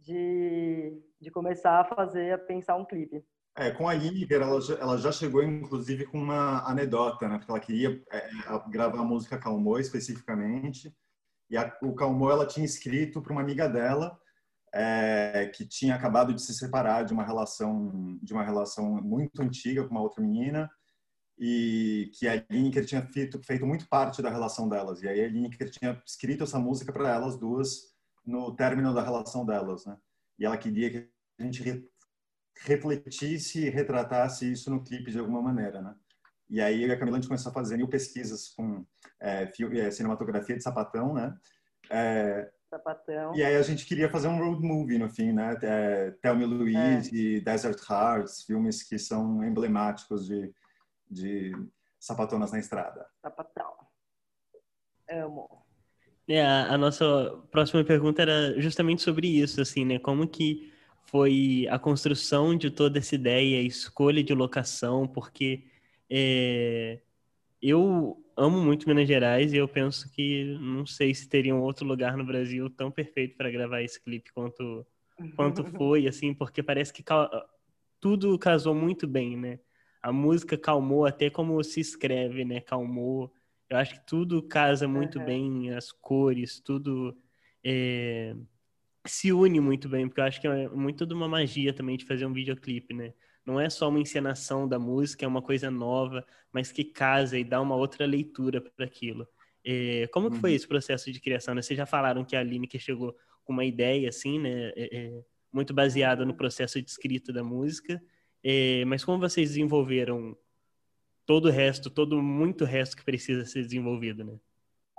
[0.01, 3.25] de, de começar a fazer, a pensar um clipe.
[3.57, 7.39] É, com a Lineker, ela, ela já chegou inclusive com uma anedota, né?
[7.39, 8.29] Porque ela queria é,
[8.69, 10.93] gravar a música Calmou especificamente.
[11.51, 14.19] E a, o Calmô ela tinha escrito para uma amiga dela
[14.73, 19.85] é, que tinha acabado de se separar de uma relação de uma relação muito antiga
[19.85, 20.71] com uma outra menina
[21.39, 25.03] e que a Lineker tinha feito, feito muito parte da relação delas.
[25.03, 29.45] E aí a Lineker tinha escrito essa música para elas duas no término da relação
[29.45, 29.97] delas, né?
[30.39, 31.89] E ela queria que a gente re,
[32.63, 35.95] refletisse e retratasse isso no clipe de alguma maneira, né?
[36.51, 38.85] E aí eu e a Camila a gente começou a fazer mil pesquisas com
[39.21, 41.35] é, é, cinematografia de sapatão, né?
[41.89, 43.35] É, sapatão.
[43.37, 45.57] E aí a gente queria fazer um road movie no fim, né?
[45.63, 47.19] É, Thelma Louise é.
[47.19, 50.53] e Desert Hearts, filmes que são emblemáticos de,
[51.09, 51.53] de
[52.01, 53.07] sapatonas na estrada.
[53.23, 53.73] Sapatão.
[55.09, 55.65] Amo.
[56.29, 57.05] É, a nossa
[57.51, 59.99] próxima pergunta era justamente sobre isso, assim, né?
[59.99, 60.73] Como que
[61.05, 65.65] foi a construção de toda essa ideia, a escolha de locação, porque
[66.11, 67.01] é,
[67.63, 71.87] eu amo muito Minas Gerais e eu penso que não sei se teria um outro
[71.87, 74.87] lugar no Brasil tão perfeito para gravar esse clipe quanto
[75.37, 77.05] quanto foi, assim, porque parece que
[78.01, 79.61] tudo casou muito bem, né?
[80.03, 82.61] A música calmou até como se escreve, né?
[82.61, 83.31] Calmou.
[83.69, 85.25] Eu acho que tudo casa muito uhum.
[85.25, 87.15] bem, as cores, tudo
[87.63, 88.35] é,
[89.07, 92.05] se une muito bem, porque eu acho que é muito de uma magia também de
[92.05, 93.13] fazer um videoclipe, né?
[93.45, 97.45] Não é só uma encenação da música, é uma coisa nova, mas que casa e
[97.45, 99.27] dá uma outra leitura para aquilo.
[99.65, 100.57] É, como que foi uhum.
[100.57, 101.55] esse processo de criação?
[101.55, 101.63] Né?
[101.63, 105.25] Vocês já falaram que a Aline que chegou com uma ideia assim, né, é, é,
[105.53, 108.03] muito baseada no processo de escrita da música,
[108.43, 110.37] é, mas como vocês desenvolveram
[111.27, 114.39] todo o resto, todo muito resto que precisa ser desenvolvido, né?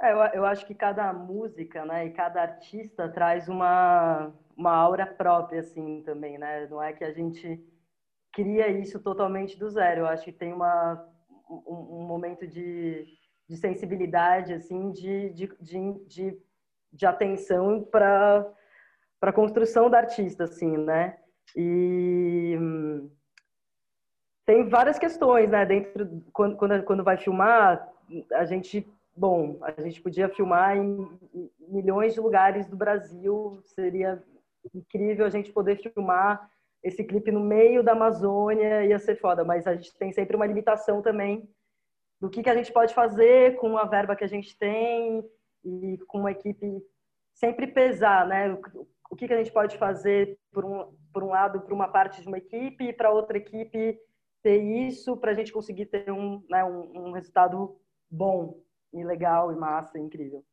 [0.02, 5.06] É, eu, eu acho que cada música, né, e cada artista traz uma uma aura
[5.06, 6.68] própria assim também, né?
[6.68, 7.60] Não é que a gente
[8.32, 10.02] cria isso totalmente do zero.
[10.02, 11.08] Eu acho que tem uma,
[11.50, 13.06] um, um momento de,
[13.48, 15.50] de, sensibilidade, assim, de, de,
[16.08, 16.38] de,
[16.92, 18.48] de atenção para
[19.22, 21.18] a construção da artista, assim, né?
[21.56, 22.58] E
[24.46, 25.66] tem várias questões, né?
[25.66, 27.90] Dentro quando, quando, quando vai filmar,
[28.34, 31.10] a gente, bom, a gente podia filmar em
[31.60, 33.60] milhões de lugares do Brasil.
[33.64, 34.24] Seria
[34.74, 36.50] incrível a gente poder filmar
[36.84, 40.46] esse clipe no meio da Amazônia ia ser foda, mas a gente tem sempre uma
[40.46, 41.48] limitação também
[42.20, 45.24] do que, que a gente pode fazer com a verba que a gente tem
[45.64, 46.84] e com uma equipe
[47.34, 48.58] sempre pesar, né?
[49.10, 52.22] O que, que a gente pode fazer por um, por um lado para uma parte
[52.22, 54.00] de uma equipe e para outra equipe
[54.42, 57.78] ter isso para a gente conseguir ter um, né, um, um resultado
[58.10, 58.62] bom.
[58.94, 60.44] e legal, e massa, e incrível.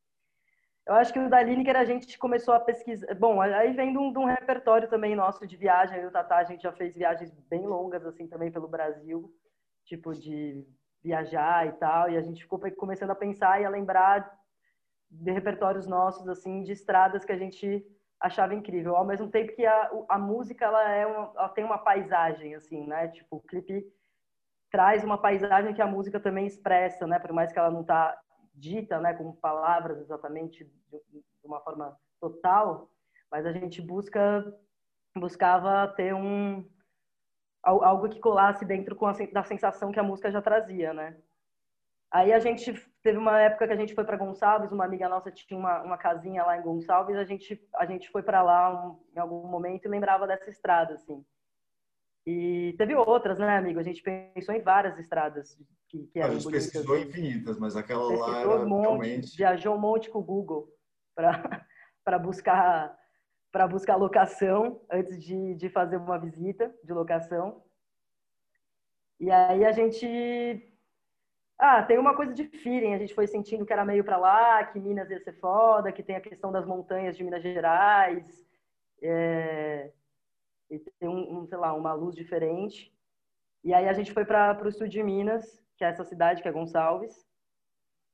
[0.88, 3.14] Eu acho que o da Lineker a gente começou a pesquisar.
[3.14, 5.98] Bom, aí vem de um, de um, repertório também nosso de viagem.
[5.98, 9.31] Eu e o Tatá, a gente já fez viagens bem longas, assim, também pelo Brasil,
[9.85, 10.66] tipo de
[11.05, 12.09] viajar e tal.
[12.11, 14.35] E a gente ficou começando a pensar e a lembrar
[15.11, 17.85] de repertórios nossos, assim, de estradas que a gente
[18.18, 18.96] achava incrível.
[18.96, 22.87] Ao mesmo tempo que a, a música, ela, é uma, ela tem uma paisagem, assim,
[22.87, 23.09] né?
[23.09, 23.87] Tipo, o clipe
[24.70, 27.18] traz uma paisagem que a música também expressa, né?
[27.18, 28.18] Por mais que ela não tá
[28.59, 32.90] dita, né, com palavras exatamente de, uma forma total,
[33.31, 34.44] mas a gente busca
[35.16, 36.64] buscava ter um
[37.62, 41.16] algo que colasse dentro com a, da sensação que a música já trazia, né?
[42.11, 45.31] Aí a gente teve uma época que a gente foi para Gonçalves, uma amiga nossa
[45.31, 48.99] tinha uma, uma casinha lá em Gonçalves, a gente a gente foi para lá um,
[49.14, 51.25] em algum momento e lembrava dessa estrada assim.
[52.26, 53.81] E teve outras, né, amigo?
[53.81, 55.57] A gente pensou em várias estradas
[55.88, 59.37] que, que A gente bonitas, pesquisou infinitas, mas aquela lá era um monte, realmente...
[59.37, 60.68] Viajou um monte com o Google
[61.14, 62.96] para buscar
[63.50, 67.62] para buscar locação antes de, de fazer uma visita de locação.
[69.18, 70.07] E aí a gente
[71.59, 74.64] ah, tem uma coisa de feeling, a gente foi sentindo que era meio para lá,
[74.64, 78.46] que Minas ia ser foda, que tem a questão das montanhas de Minas Gerais.
[79.02, 79.92] É
[80.70, 82.92] e tem um, um, sei lá, uma luz diferente.
[83.64, 86.48] E aí a gente foi para o sul de Minas, que é essa cidade que
[86.48, 87.26] é Gonçalves.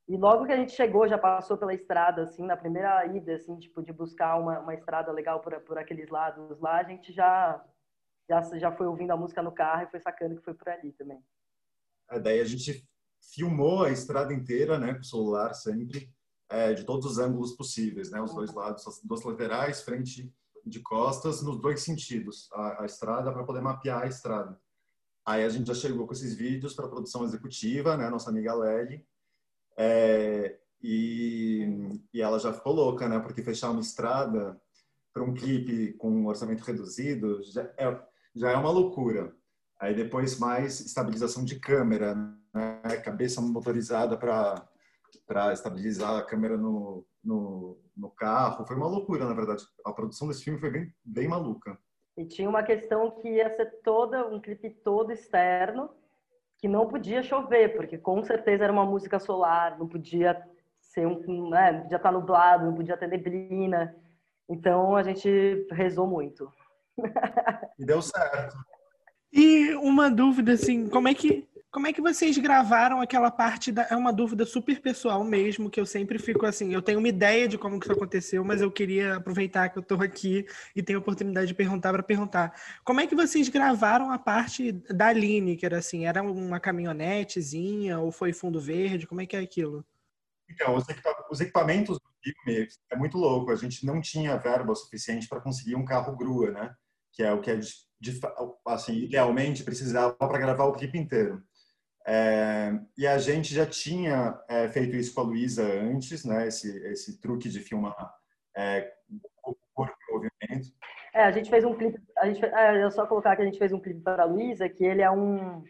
[0.07, 3.59] E logo que a gente chegou, já passou pela estrada, assim, na primeira ida, assim,
[3.59, 7.65] tipo, de buscar uma, uma estrada legal por, por aqueles lados lá, a gente já,
[8.29, 10.93] já, já foi ouvindo a música no carro e foi sacando que foi por ali
[10.93, 11.25] também.
[12.11, 12.87] É, daí a gente
[13.33, 16.13] filmou a estrada inteira, né, com o celular sempre,
[16.51, 20.31] é, de todos os ângulos possíveis, né, os dois lados, as duas laterais, frente
[20.65, 24.59] de costas nos dois sentidos, a, a estrada para poder mapear a estrada.
[25.27, 28.55] Aí a gente já chegou com esses vídeos para a produção executiva, né, nossa amiga
[28.55, 29.07] Lely,
[29.77, 34.61] é, e, e ela já ficou louca, né, porque fechar uma estrada
[35.13, 38.03] para um clipe com um orçamento reduzido já é,
[38.35, 39.35] já é uma loucura.
[39.81, 42.15] Aí depois mais estabilização de câmera,
[42.53, 44.67] né, cabeça motorizada para
[45.27, 48.67] para estabilizar a câmera no, no, no carro.
[48.67, 49.65] Foi uma loucura, na verdade.
[49.85, 51.79] A produção desse filme foi bem, bem maluca.
[52.17, 55.91] E tinha uma questão que ia ser toda, um clipe todo externo,
[56.59, 60.41] que não podia chover, porque com certeza era uma música solar, não podia
[60.81, 63.97] ser um, né, não podia estar nublado, não podia ter neblina.
[64.49, 66.51] Então a gente rezou muito.
[67.77, 68.57] E deu certo.
[69.33, 71.45] E uma dúvida assim, como é que
[71.75, 73.83] como é que vocês gravaram aquela parte da...
[73.91, 77.49] É uma dúvida super pessoal mesmo, que eu sempre fico assim, eu tenho uma ideia
[77.49, 81.01] de como que isso aconteceu, mas eu queria aproveitar que eu estou aqui e tenho
[81.01, 82.55] a oportunidade de perguntar para perguntar.
[82.85, 86.07] Como é que vocês gravaram a parte da Lineker, assim?
[86.07, 89.09] Era uma caminhonetezinha ou foi fundo verde?
[89.09, 89.85] Como é que é aquilo?
[90.49, 90.77] Então,
[91.29, 93.51] os equipamentos do filme é muito louco.
[93.51, 96.73] A gente não tinha verba suficiente para conseguir um carro grua, né?
[97.13, 97.59] Que é o que é
[98.65, 101.43] assim, idealmente precisava para gravar o clipe inteiro.
[102.07, 106.47] É, e a gente já tinha é, feito isso com a Luísa antes, né?
[106.47, 107.97] Esse, esse truque de filmar
[108.57, 108.93] é,
[109.45, 110.69] o corpo movimento.
[111.15, 111.99] É, a gente fez um clipe.
[112.19, 114.69] A gente, é, eu só colocar que a gente fez um clipe para a Luísa,
[114.69, 115.63] que ele é um,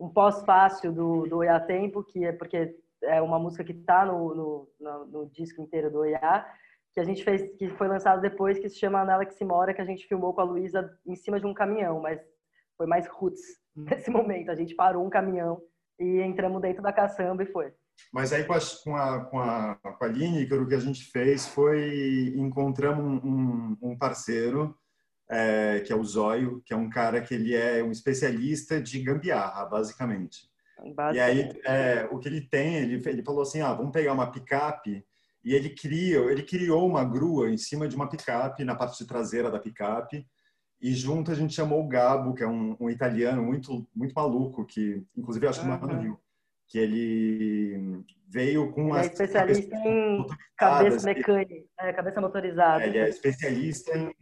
[0.00, 4.34] um pós-fácil do, do Oiá Tempo, que é porque é uma música que está no,
[4.34, 6.50] no, no, no, disco inteiro do Oiá,
[6.92, 9.74] que a gente fez, que foi lançado depois, que se chama Anela que se mora,
[9.74, 12.20] que a gente filmou com a Luísa em cima de um caminhão, mas
[12.76, 13.42] foi mais roots.
[13.78, 14.50] Nesse momento.
[14.50, 15.60] A gente parou um caminhão
[15.98, 17.72] e entramos dentro da caçamba e foi.
[18.12, 21.04] Mas aí com a, com a, com a, com a Lineker, o que a gente
[21.10, 24.76] fez foi encontramos um, um parceiro,
[25.28, 29.02] é, que é o Zóio, que é um cara que ele é um especialista de
[29.02, 30.48] gambiarra, basicamente.
[30.94, 31.16] basicamente.
[31.16, 34.30] E aí, é, o que ele tem, ele, ele falou assim, ah, vamos pegar uma
[34.30, 35.04] picape,
[35.44, 39.50] e ele criou, ele criou uma grua em cima de uma picape, na parte traseira
[39.50, 40.26] da picape,
[40.80, 44.64] e junto a gente chamou o Gabo, que é um, um italiano muito muito maluco,
[44.64, 45.86] que inclusive acho que uhum.
[45.86, 46.20] no Rio,
[46.68, 52.84] que ele veio com ele é especialista em cabeça mecânica, é, cabeça motorizada.
[52.84, 54.12] É, ele é especialista em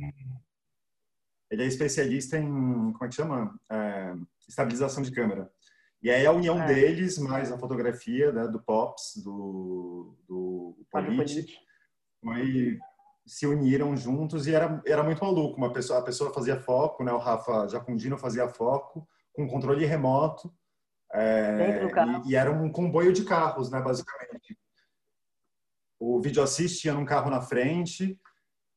[1.51, 4.15] ele é especialista em como é que chama é,
[4.49, 5.51] estabilização de câmera.
[6.03, 6.67] E aí a união é.
[6.67, 11.59] deles mais a fotografia né, do Pops, do, do Polite,
[12.21, 12.79] foi
[13.27, 15.57] se uniram juntos e era, era muito maluco.
[15.57, 17.13] Uma pessoa, a pessoa fazia foco, né?
[17.13, 20.55] O Rafa Jacundino fazia foco com controle remoto.
[21.13, 21.83] É,
[22.25, 23.81] e, e, era um comboio de carros, né?
[23.81, 24.57] Basicamente.
[25.99, 28.21] O vídeo assist ia num carro na frente,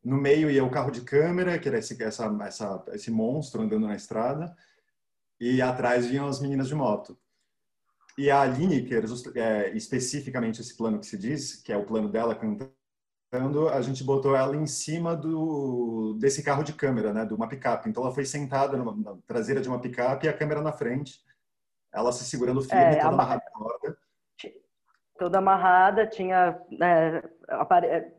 [0.03, 3.87] no meio ia o carro de câmera, que era esse, essa, essa, esse monstro andando
[3.87, 4.55] na estrada,
[5.39, 7.19] e atrás vinham as meninas de moto.
[8.17, 9.03] e a Lineker,
[9.35, 12.73] é, especificamente esse plano que se diz, que é o plano dela cantando,
[13.31, 17.87] a gente botou ela em cima do desse carro de câmera, né, de uma picape.
[17.87, 21.19] Então ela foi sentada numa, na traseira de uma picape e a câmera na frente,
[21.93, 23.97] ela se segurando firme, é, toda amarrada na corda.
[25.17, 28.11] Toda amarrada, tinha né, apare...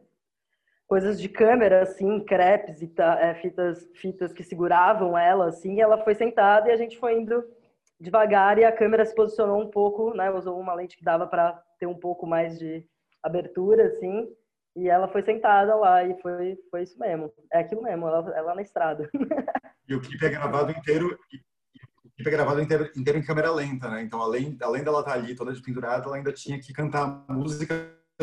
[0.86, 6.04] coisas de câmera, assim, crepes e é, fitas, fitas que seguravam ela, assim, e ela
[6.04, 7.42] foi sentada e a gente foi indo
[7.98, 10.30] devagar e a câmera se posicionou um pouco, né?
[10.30, 12.86] Usou uma lente que dava para ter um pouco mais de
[13.22, 14.28] abertura, assim.
[14.80, 17.30] E ela foi sentada lá e foi, foi isso mesmo.
[17.52, 19.08] É aquilo mesmo, ela, ela na estrada.
[19.86, 21.18] E o clipe é gravado inteiro,
[22.04, 24.00] o clipe é gravado inteiro, inteiro em câmera lenta, né?
[24.02, 27.32] Então, além, além dela estar tá ali toda pendurada, ela ainda tinha que cantar a
[27.32, 27.74] música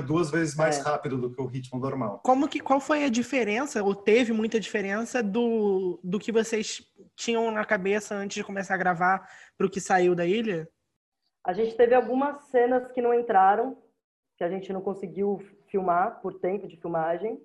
[0.02, 0.82] duas vezes mais é.
[0.82, 2.22] rápido do que o ritmo normal.
[2.24, 6.82] Como que qual foi a diferença ou teve muita diferença do, do que vocês
[7.18, 10.70] tinham na cabeça antes de começar a gravar para o que saiu da ilha?
[11.46, 13.78] A gente teve algumas cenas que não entraram,
[14.38, 15.38] que a gente não conseguiu
[15.70, 17.42] filmar por tempo de filmagem.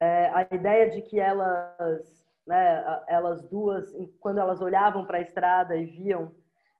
[0.00, 5.76] É, a ideia de que elas, né, elas duas, quando elas olhavam para a estrada
[5.76, 6.34] e viam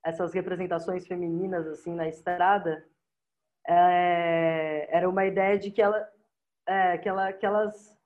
[0.04, 2.86] essas representações femininas assim na estrada,
[3.66, 6.08] é, era uma ideia de que ela,
[6.66, 7.96] é, que ela, que elas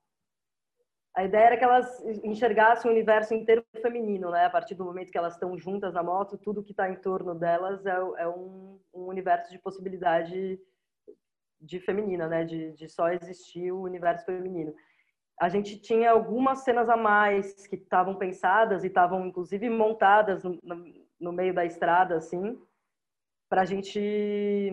[1.15, 4.45] a ideia era que elas enxergassem o universo inteiro feminino, né?
[4.45, 7.35] A partir do momento que elas estão juntas na moto, tudo que está em torno
[7.35, 10.59] delas é, é um, um, universo de possibilidade
[11.61, 12.45] de feminina, né?
[12.45, 14.75] De, de só existir o universo feminino.
[15.39, 20.59] A gente tinha algumas cenas a mais que estavam pensadas e estavam inclusive montadas no,
[21.19, 22.61] no, meio da estrada, assim,
[23.49, 24.73] para gente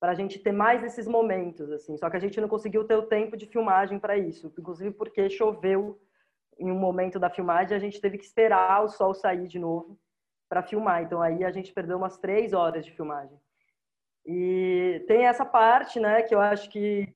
[0.00, 1.96] para a gente ter mais esses momentos, assim.
[1.96, 5.28] Só que a gente não conseguiu ter o tempo de filmagem para isso, inclusive porque
[5.28, 6.00] choveu
[6.58, 9.98] em um momento da filmagem, a gente teve que esperar o sol sair de novo
[10.48, 11.02] para filmar.
[11.02, 13.38] Então aí a gente perdeu umas três horas de filmagem.
[14.30, 17.08] E tem essa parte, né, que eu acho que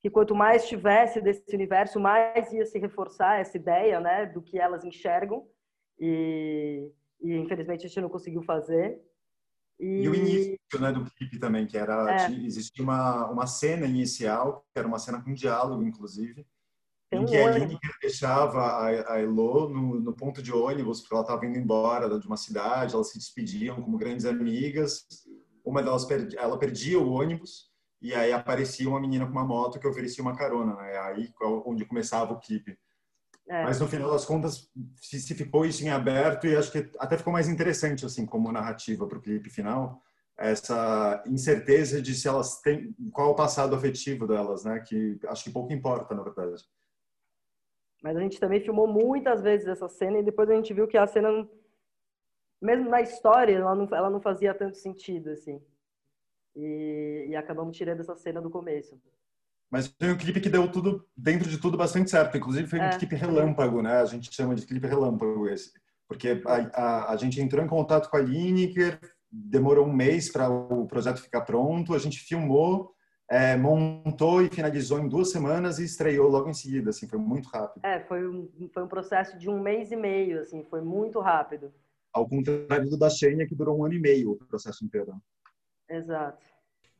[0.00, 4.56] que quanto mais tivesse desse universo, mais ia se reforçar essa ideia, né, do que
[4.56, 5.44] elas enxergam.
[5.98, 6.88] E,
[7.20, 9.00] e infelizmente a gente não conseguiu fazer.
[9.80, 10.02] E...
[10.04, 12.30] e, o início né, do clipe também, que era é.
[12.30, 16.46] existia uma, uma cena inicial, que era uma cena com diálogo, inclusive,
[17.10, 21.14] Tem em que a Lineker deixava a, a Elo no, no, ponto de ônibus, porque
[21.14, 25.04] ela estava indo embora de uma cidade, elas se despediam como grandes amigas.
[25.66, 29.80] Uma delas perdi, ela perdia o ônibus e aí aparecia uma menina com uma moto
[29.80, 30.96] que oferecia uma carona, né?
[30.98, 32.78] Aí onde começava o clipe.
[33.48, 33.64] É.
[33.64, 37.32] Mas no final das contas, se ficou isso em aberto e acho que até ficou
[37.32, 40.00] mais interessante assim como narrativa para o clipe final,
[40.38, 44.80] essa incerteza de se elas têm qual o passado afetivo delas, né?
[44.80, 46.62] Que acho que pouco importa na verdade.
[48.02, 50.96] Mas a gente também filmou muitas vezes essa cena e depois a gente viu que
[50.96, 51.48] a cena,
[52.60, 55.60] mesmo na história, ela não, ela não fazia tanto sentido assim.
[56.54, 58.98] E, e acabamos tirando essa cena do começo.
[59.70, 62.36] Mas foi um clipe que deu tudo, dentro de tudo, bastante certo.
[62.36, 62.96] Inclusive foi um é.
[62.96, 63.98] clipe relâmpago, né?
[63.98, 65.72] A gente chama de clipe relâmpago esse.
[66.08, 68.98] Porque a, a, a gente entrou em contato com a Lineker,
[69.30, 72.94] demorou um mês para o projeto ficar pronto, a gente filmou,
[73.28, 77.48] é, montou e finalizou em duas semanas e estreou logo em seguida, assim, foi muito
[77.48, 77.84] rápido.
[77.84, 81.72] É, foi um, foi um processo de um mês e meio, assim, foi muito rápido.
[82.16, 85.12] Ao contrário do da Xenia, que durou um ano e meio o processo inteiro.
[85.86, 86.42] Exato.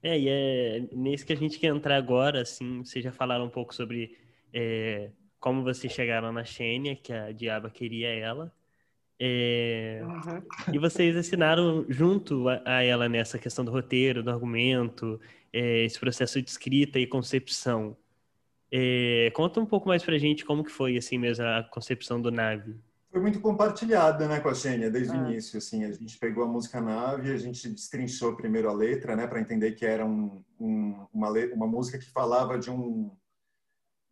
[0.03, 3.51] É, e é nesse que a gente quer entrar agora, assim, vocês já falaram um
[3.51, 4.19] pouco sobre
[4.53, 8.53] é, como vocês chegaram na Xênia, que a Diaba queria ela.
[9.19, 10.75] É, uhum.
[10.75, 15.19] E vocês assinaram junto a, a, ela nessa questão do roteiro, do argumento,
[15.51, 17.97] é, esse processo de escrita e concepção.
[18.71, 22.31] É, conta um pouco mais pra gente como que foi, assim mesmo, a concepção do
[22.31, 22.77] Nave
[23.17, 25.19] foi muito compartilhada, né, com a Xênia, desde ah.
[25.19, 29.17] o início, assim, a gente pegou a música Nave, a gente destrinchou primeiro a letra,
[29.17, 33.11] né, para entender que era um, um, uma, uma música que falava de um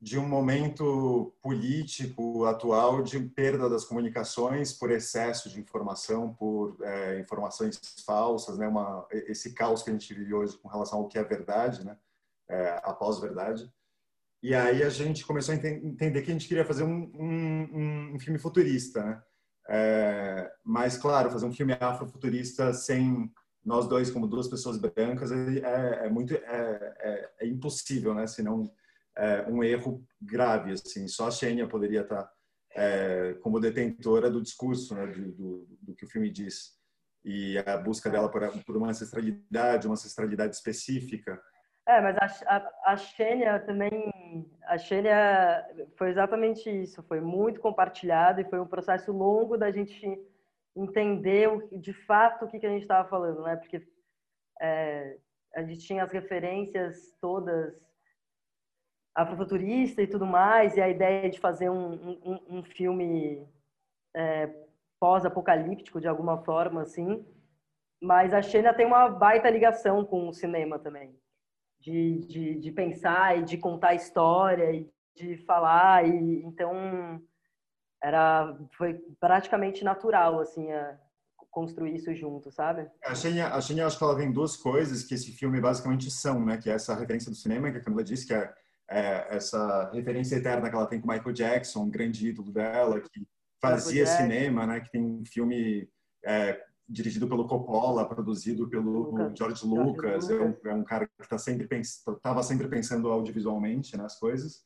[0.00, 7.20] de um momento político atual de perda das comunicações por excesso de informação, por é,
[7.20, 11.18] informações falsas, né, uma, esse caos que a gente vive hoje com relação ao que
[11.18, 11.96] é verdade, né,
[12.48, 13.70] é, após verdade.
[14.44, 18.20] E aí a gente começou a entender que a gente queria fazer um, um, um
[18.20, 19.22] filme futurista, né?
[19.66, 23.32] É, mas, claro, fazer um filme afrofuturista sem
[23.64, 28.26] nós dois como duas pessoas brancas é, é muito é, é, é, impossível, né?
[28.26, 28.70] Senão
[29.16, 31.08] é um erro grave, assim.
[31.08, 32.30] Só a Xenia poderia estar
[32.76, 35.06] é, como detentora do discurso, né?
[35.06, 36.74] Do, do, do, que o filme diz
[37.24, 41.40] e a busca dela por, por uma ancestralidade, uma ancestralidade específica.
[41.86, 44.12] É, mas a, a, a Xênia também,
[44.64, 45.66] a Xênia
[45.96, 50.18] foi exatamente isso, foi muito compartilhado e foi um processo longo da gente
[50.74, 53.56] entender o, de fato o que, que a gente estava falando, né?
[53.56, 53.86] Porque
[54.60, 55.18] é,
[55.54, 57.74] a gente tinha as referências todas
[59.14, 63.46] afrofuturista e tudo mais, e a ideia de fazer um, um, um filme
[64.14, 64.52] é,
[64.98, 67.24] pós-apocalíptico de alguma forma, assim.
[68.02, 71.16] Mas a Xena tem uma baita ligação com o cinema também,
[71.84, 77.20] de, de, de pensar e de contar história e de falar, e então
[78.02, 80.98] era foi praticamente natural assim a
[81.50, 82.90] construir isso junto, sabe?
[83.04, 86.44] A Xenia, a Xenia, acho que ela tem duas coisas que esse filme basicamente são,
[86.44, 86.58] né?
[86.58, 88.52] Que é essa referência do cinema que a Camila disse, que é
[88.88, 93.26] é, essa referência eterna que ela tem com Michael Jackson, um grande ídolo dela, que
[93.60, 94.80] fazia cinema, né?
[94.80, 95.88] Que tem um filme
[96.24, 99.38] é, dirigido pelo Coppola, produzido pelo Lucas.
[99.38, 100.26] George Lucas.
[100.26, 100.64] George Lucas.
[100.64, 104.62] É, um, é, um, cara que tá sempre estava sempre pensando audiovisualmente nas coisas.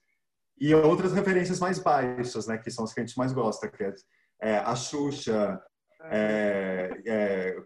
[0.61, 2.59] E outras referências mais baixas, né?
[2.59, 3.95] Que são as que a gente mais gosta, que é,
[4.43, 5.63] é a Xuxa,
[6.05, 7.57] é, é,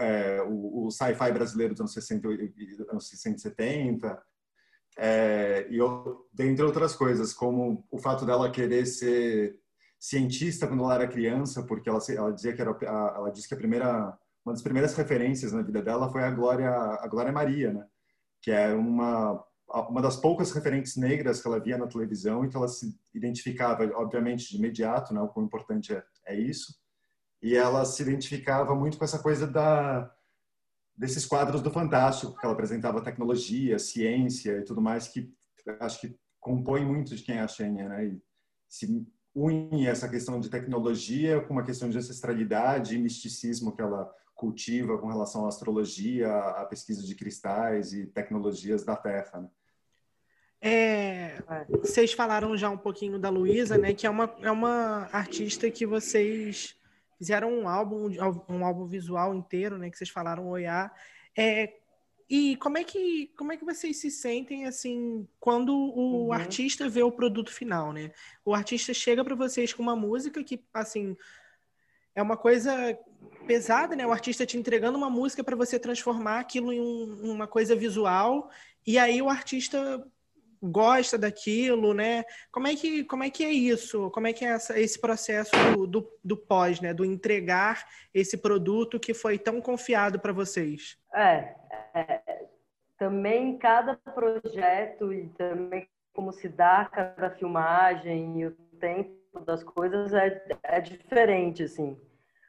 [0.00, 2.28] é, o, o sci-fi brasileiro dos anos 60,
[2.90, 4.22] anos 60 e 70,
[4.98, 9.58] é, e eu, dentre outras coisas, como o fato dela querer ser
[10.02, 13.56] cientista quando ela era criança, porque ela, ela dizia que era ela disse que a
[13.56, 17.86] primeira uma das primeiras referências na vida dela foi a Glória a Glória Maria, né?
[18.40, 22.56] Que é uma uma das poucas referentes negras que ela via na televisão e que
[22.56, 25.20] ela se identificava, obviamente, de imediato, né?
[25.20, 26.74] O quão importante é, é isso.
[27.40, 30.12] E ela se identificava muito com essa coisa da
[30.96, 35.32] desses quadros do Fantástico, que ela apresentava tecnologia, ciência e tudo mais, que
[35.80, 38.06] acho que compõe muito de quem é a Xenia, né?
[38.06, 38.22] E
[38.68, 44.12] se une essa questão de tecnologia com uma questão de ancestralidade e misticismo que ela
[44.34, 49.40] cultiva com relação à astrologia, à pesquisa de cristais e tecnologias da Terra.
[49.40, 49.48] Né?
[50.60, 53.92] É, vocês falaram já um pouquinho da Luísa, né?
[53.92, 56.76] Que é uma, é uma artista que vocês
[57.18, 58.08] fizeram um álbum,
[58.48, 59.90] um álbum visual inteiro, né?
[59.90, 60.90] Que vocês falaram Oiá.
[61.36, 61.78] É,
[62.28, 66.32] e como é que como é que vocês se sentem assim quando o uhum.
[66.32, 68.12] artista vê o produto final, né?
[68.44, 71.16] O artista chega para vocês com uma música que assim
[72.14, 72.98] é uma coisa
[73.46, 74.06] pesada, né?
[74.06, 78.50] O artista te entregando uma música para você transformar aquilo em um, uma coisa visual
[78.86, 80.04] e aí o artista
[80.62, 82.24] gosta daquilo, né?
[82.50, 84.10] Como é que, como é, que é isso?
[84.10, 86.94] Como é que é essa, esse processo do, do, do, pós, né?
[86.94, 87.84] Do entregar
[88.14, 90.96] esse produto que foi tão confiado para vocês?
[91.12, 91.54] É,
[91.94, 92.46] é,
[92.96, 100.12] também cada projeto e também como se dá cada filmagem e o tempo das coisas
[100.12, 101.98] é, é diferente, assim.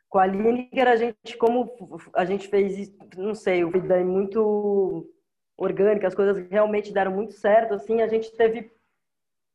[0.09, 1.73] Com a Lineker, a gente, como
[2.13, 5.09] a gente fez, não sei, o é muito
[5.57, 8.71] orgânica, as coisas realmente deram muito certo, assim, a gente teve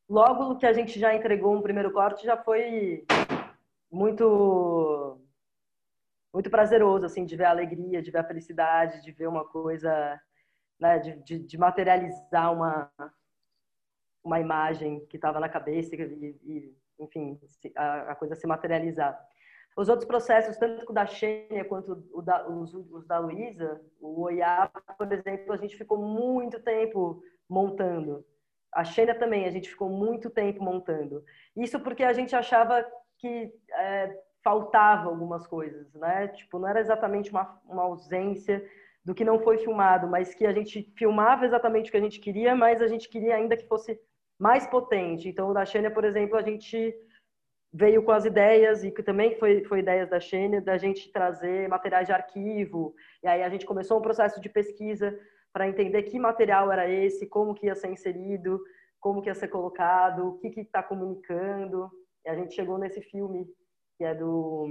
[0.09, 3.05] logo que a gente já entregou um primeiro corte, já foi
[3.91, 5.21] muito
[6.33, 10.21] muito prazeroso, assim, de ver a alegria, de ver a felicidade, de ver uma coisa,
[10.79, 12.91] né, de, de, de materializar uma
[14.23, 17.39] uma imagem que estava na cabeça e, e enfim,
[17.77, 19.19] a, a, coisa se materializar.
[19.79, 24.23] Os outros processos, tanto o da Xênia quanto o da, os, os da Luísa, o
[24.23, 24.69] Oiá,
[24.99, 28.27] por exemplo, a gente ficou muito tempo montando.
[28.73, 31.23] A Xênia também, a gente ficou muito tempo montando.
[31.57, 32.85] Isso porque a gente achava
[33.19, 36.27] que é, faltava algumas coisas, né?
[36.27, 38.69] Tipo, não era exatamente uma, uma ausência
[39.05, 42.19] do que não foi filmado, mas que a gente filmava exatamente o que a gente
[42.19, 43.97] queria, mas a gente queria ainda que fosse
[44.37, 45.29] mais potente.
[45.29, 46.93] Então, o da Xênia, por exemplo, a gente
[47.73, 51.69] veio com as ideias, e que também foi, foi ideias da Xênia, da gente trazer
[51.69, 52.95] materiais de arquivo.
[53.23, 55.19] E aí a gente começou um processo de pesquisa
[55.53, 58.61] para entender que material era esse, como que ia ser inserido,
[59.01, 61.91] como que ia ser colocado, o que que está comunicando.
[62.25, 63.47] E a gente chegou nesse filme,
[63.97, 64.67] que é do,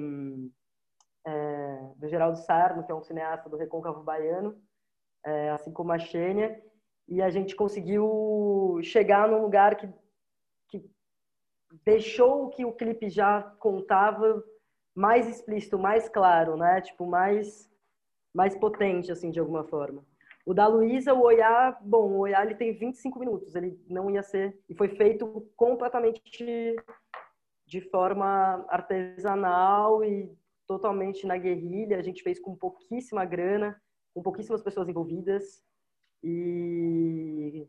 [1.26, 4.56] é, do Geraldo Sarno, que é um cineasta do Recôncavo Baiano,
[5.26, 6.62] é, assim como a Xênia,
[7.08, 9.88] e a gente conseguiu chegar num lugar que
[11.84, 14.44] deixou o que o clipe já contava
[14.96, 16.82] mais explícito, mais claro, né?
[16.82, 17.70] Tipo, mais
[18.34, 20.06] mais potente assim de alguma forma.
[20.46, 24.22] O da Luísa, o Oiá, bom, o Oiá ele tem 25 minutos, ele não ia
[24.22, 26.76] ser e foi feito completamente de,
[27.66, 30.32] de forma artesanal e
[30.68, 33.82] totalmente na guerrilha, a gente fez com pouquíssima grana,
[34.14, 35.64] com pouquíssimas pessoas envolvidas
[36.24, 37.68] e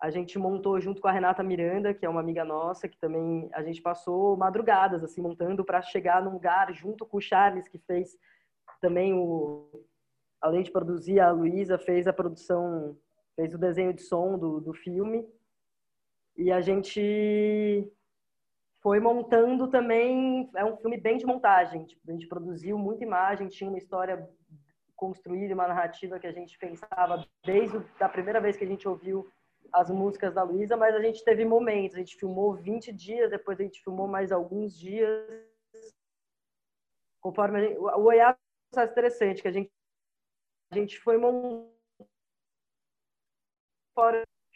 [0.00, 3.48] a gente montou junto com a Renata Miranda, que é uma amiga nossa, que também
[3.52, 7.78] a gente passou madrugadas assim montando para chegar num lugar junto com o Charles que
[7.78, 8.16] fez
[8.80, 9.84] também o
[10.40, 12.96] além de produzir a Luísa fez a produção,
[13.34, 15.26] fez o desenho de som do, do filme.
[16.36, 17.90] E a gente
[18.82, 20.50] foi montando também.
[20.54, 21.84] É um filme bem de montagem.
[21.84, 24.28] Tipo, a gente produziu muita imagem, tinha uma história
[24.94, 29.28] construída, uma narrativa que a gente pensava desde a primeira vez que a gente ouviu
[29.72, 31.96] as músicas da Luísa, mas a gente teve momentos.
[31.96, 35.26] A gente filmou 20 dias, depois a gente filmou mais alguns dias.
[37.20, 38.36] Conforme gente, o Oiá é um
[38.70, 39.70] processo interessante, que a gente,
[40.70, 41.76] a gente foi montando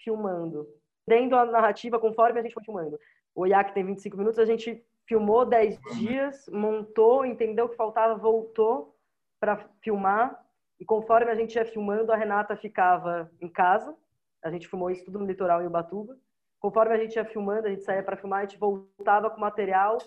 [0.02, 0.68] filmando.
[1.06, 2.98] Dentro a narrativa conforme a gente foi filmando.
[3.34, 8.14] O IAC tem 25 minutos, a gente filmou 10 dias, montou, entendeu o que faltava,
[8.14, 8.96] voltou
[9.40, 10.44] para filmar.
[10.78, 13.96] E conforme a gente ia filmando, a Renata ficava em casa.
[14.42, 16.16] A gente filmou isso tudo no litoral em Ubatuba.
[16.58, 19.98] Conforme a gente ia filmando, a gente saía para filmar, a gente voltava com material,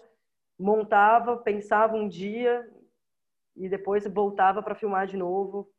[0.57, 2.67] montava, pensava um dia
[3.55, 5.71] e depois voltava para filmar de novo.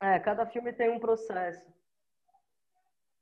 [0.00, 1.72] É, cada filme tem um processo.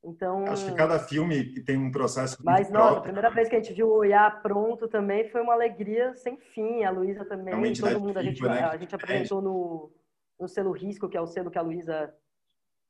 [0.03, 2.99] Então, Acho que cada filme tem um processo Mas, nossa, próprio.
[2.99, 6.37] a primeira vez que a gente viu o Iá pronto também foi uma alegria sem
[6.37, 6.83] fim.
[6.83, 8.17] A Luísa também, é todo mundo.
[8.17, 8.65] A gente, né?
[8.65, 9.91] a gente apresentou no,
[10.37, 12.13] no selo Risco, que é o selo que a Luísa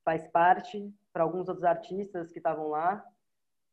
[0.03, 3.05] faz parte, para alguns outros artistas que estavam lá.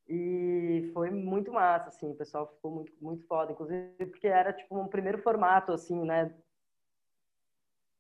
[0.09, 4.79] E foi muito massa, assim, o pessoal ficou muito, muito foda, inclusive porque era tipo
[4.79, 6.35] um primeiro formato, assim, né?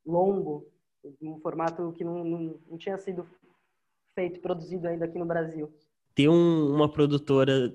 [0.04, 0.66] Longo,
[1.22, 3.26] um formato que não, não, não tinha sido
[4.14, 5.72] feito, produzido ainda aqui no Brasil.
[6.14, 7.72] Ter um, uma produtora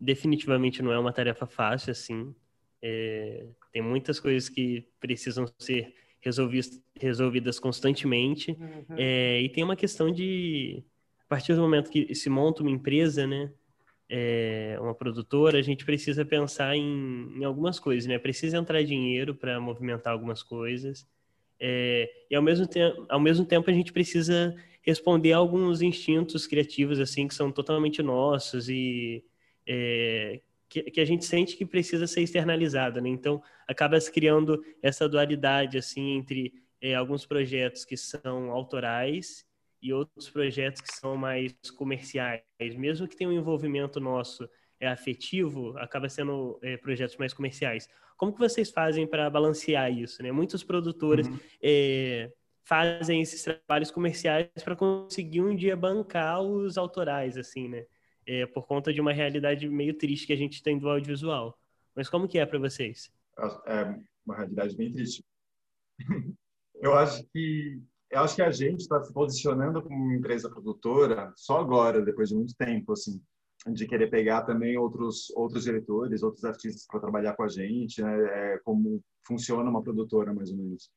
[0.00, 2.34] definitivamente não é uma tarefa fácil, assim.
[2.80, 8.52] É, tem muitas coisas que precisam ser resolvidas, resolvidas constantemente.
[8.52, 8.96] Uhum.
[8.96, 10.82] É, e tem uma questão de,
[11.24, 13.50] a partir do momento que se monta uma empresa, né?
[14.10, 18.18] É, uma produtora, a gente precisa pensar em, em algumas coisas, né?
[18.18, 21.06] Precisa entrar dinheiro para movimentar algumas coisas.
[21.60, 26.46] É, e ao mesmo, tempo, ao mesmo tempo a gente precisa responder a alguns instintos
[26.46, 29.24] criativos assim que são totalmente nossos e
[29.66, 33.08] é, que, que, a gente sente que precisa ser externalizado, né?
[33.08, 39.46] Então acaba se criando essa dualidade assim entre é, alguns projetos que são autorais
[39.80, 42.42] e outros projetos que são mais comerciais,
[42.76, 44.48] mesmo que tenham um envolvimento nosso
[44.80, 47.88] é afetivo, acaba sendo é, projetos mais comerciais.
[48.16, 50.22] Como que vocês fazem para balancear isso?
[50.22, 50.30] Né?
[50.30, 51.38] Muitos produtores uhum.
[51.62, 52.30] é,
[52.64, 57.86] fazem esses trabalhos comerciais para conseguir um dia bancar os autorais, assim, né?
[58.30, 61.58] É, por conta de uma realidade meio triste que a gente tem do audiovisual.
[61.96, 63.10] Mas como que é para vocês?
[63.66, 65.24] É uma realidade bem triste.
[66.80, 71.32] Eu acho que eu acho que a gente está se posicionando como uma empresa produtora
[71.36, 73.20] só agora, depois de muito tempo, assim,
[73.66, 78.54] de querer pegar também outros outros diretores, outros artistas para trabalhar com a gente, né?
[78.54, 80.88] É, como funciona uma produtora mais ou menos.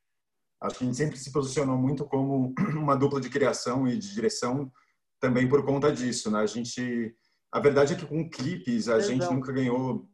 [0.61, 4.13] Acho que a gente sempre se posicionou muito como uma dupla de criação e de
[4.13, 4.71] direção
[5.21, 6.39] também por conta disso, né?
[6.39, 7.15] A gente,
[7.51, 10.09] a verdade é que com clipes a gente nunca ganhou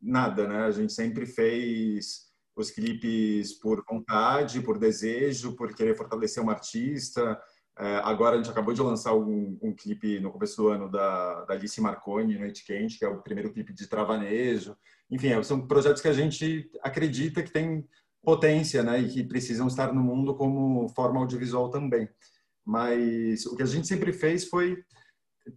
[0.00, 0.64] nada, né?
[0.64, 2.26] A gente sempre fez
[2.56, 7.38] os clipes por vontade, por desejo, por querer fortalecer um artista.
[7.78, 11.44] É, agora a gente acabou de lançar um, um, clipe no começo do ano da,
[11.44, 14.74] da Alice Marconi, Noite Quente, que é o primeiro clipe de Travanejo.
[15.10, 17.86] Enfim, é, são projetos que a gente acredita que tem
[18.22, 22.08] potência, né, e que precisam estar no mundo como forma audiovisual também.
[22.66, 24.76] Mas o que a gente sempre fez foi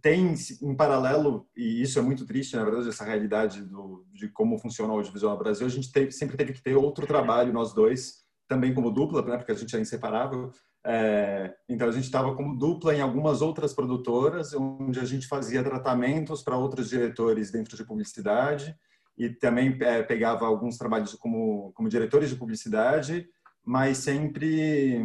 [0.00, 4.56] tem em paralelo e isso é muito triste na verdade essa realidade do, de como
[4.56, 7.74] funciona o audiovisual no Brasil a gente teve, sempre teve que ter outro trabalho nós
[7.74, 10.52] dois também como dupla né porque a gente é inseparável.
[10.86, 15.62] É, então a gente estava como dupla em algumas outras produtoras onde a gente fazia
[15.62, 18.74] tratamentos para outros diretores dentro de publicidade
[19.20, 23.28] e também é, pegava alguns trabalhos como, como diretores de publicidade,
[23.62, 25.04] mas sempre,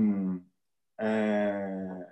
[1.00, 2.08] é,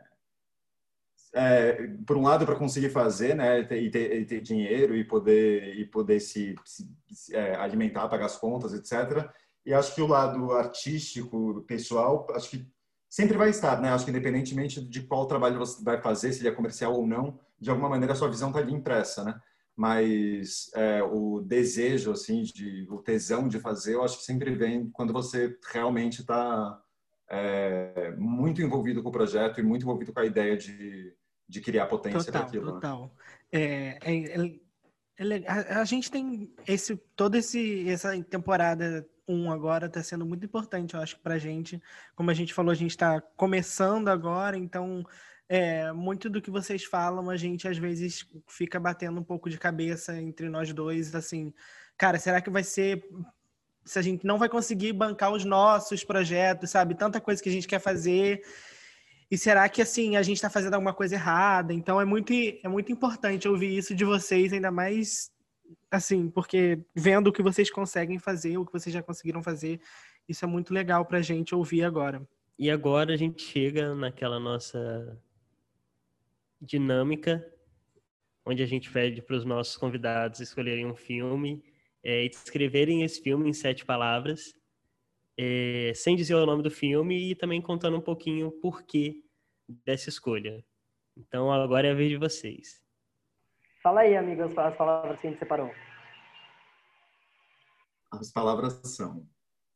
[1.36, 5.76] é, por um lado, para conseguir fazer, né, e ter, e ter, dinheiro e poder,
[5.76, 9.30] e poder se, se é, alimentar, pagar as contas, etc.
[9.66, 12.68] E acho que o lado artístico, pessoal, acho que
[13.10, 13.90] sempre vai estar, né?
[13.90, 17.40] Acho que independentemente de qual trabalho você vai fazer, se ele é comercial ou não,
[17.60, 19.40] de alguma maneira a sua visão está ali impressa, né?
[19.76, 24.90] mas é, o desejo, assim, de, o tesão de fazer, eu acho que sempre vem
[24.90, 26.80] quando você realmente está
[27.36, 31.12] é, muito envolvido com o projeto e muito envolvido com a ideia de,
[31.50, 32.66] de criar potência total, daquilo.
[32.66, 32.72] Né?
[32.74, 33.16] Total,
[33.52, 33.60] né?
[33.60, 33.98] é,
[35.18, 40.46] é, a, a, gente tem esse todo esse essa temporada um agora está sendo muito
[40.46, 41.82] importante, eu acho, para a gente.
[42.16, 45.04] Como a gente falou, a gente está começando agora, então
[45.50, 49.58] é, muito do que vocês falam, a gente às vezes fica batendo um pouco de
[49.58, 51.54] cabeça entre nós dois, assim,
[51.98, 53.04] cara, será que vai ser
[53.86, 56.96] se a gente não vai conseguir bancar os nossos projetos, sabe?
[56.96, 58.42] Tanta coisa que a gente quer fazer.
[59.30, 61.74] E será que assim a gente está fazendo alguma coisa errada?
[61.74, 65.32] Então é muito é muito importante ouvir isso de vocês, ainda mais
[65.90, 69.80] assim, porque vendo o que vocês conseguem fazer, o que vocês já conseguiram fazer,
[70.28, 72.22] isso é muito legal pra gente ouvir agora.
[72.58, 75.20] E agora a gente chega naquela nossa
[76.62, 77.46] dinâmica,
[78.46, 81.64] onde a gente pede para os nossos convidados escolherem um filme
[82.04, 84.54] é, e descreverem esse filme em sete palavras,
[85.38, 89.24] é, sem dizer o nome do filme e também contando um pouquinho o porquê
[89.86, 90.64] dessa escolha.
[91.16, 92.84] Então agora é a vez de vocês.
[93.82, 95.72] Fala aí, amigos, as palavras que a gente separou.
[98.12, 99.28] As palavras são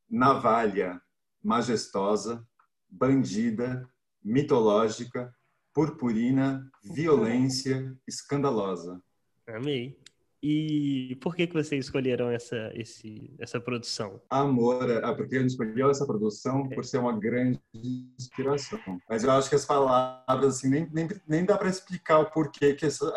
[0.10, 1.02] navalha,
[1.44, 2.48] majestosa,
[2.90, 3.88] bandida,
[4.24, 5.34] mitológica,
[5.74, 9.02] purpurina, violência, escandalosa.
[9.48, 9.98] Amei.
[10.42, 14.22] E por que que vocês escolheram essa esse, essa produção?
[14.30, 18.80] Amor, é porque a gente escolheu essa produção por ser uma grande inspiração.
[19.10, 22.76] Mas eu acho que as palavras, assim, nem, nem, nem dá para explicar o porquê
[22.76, 23.12] que essa,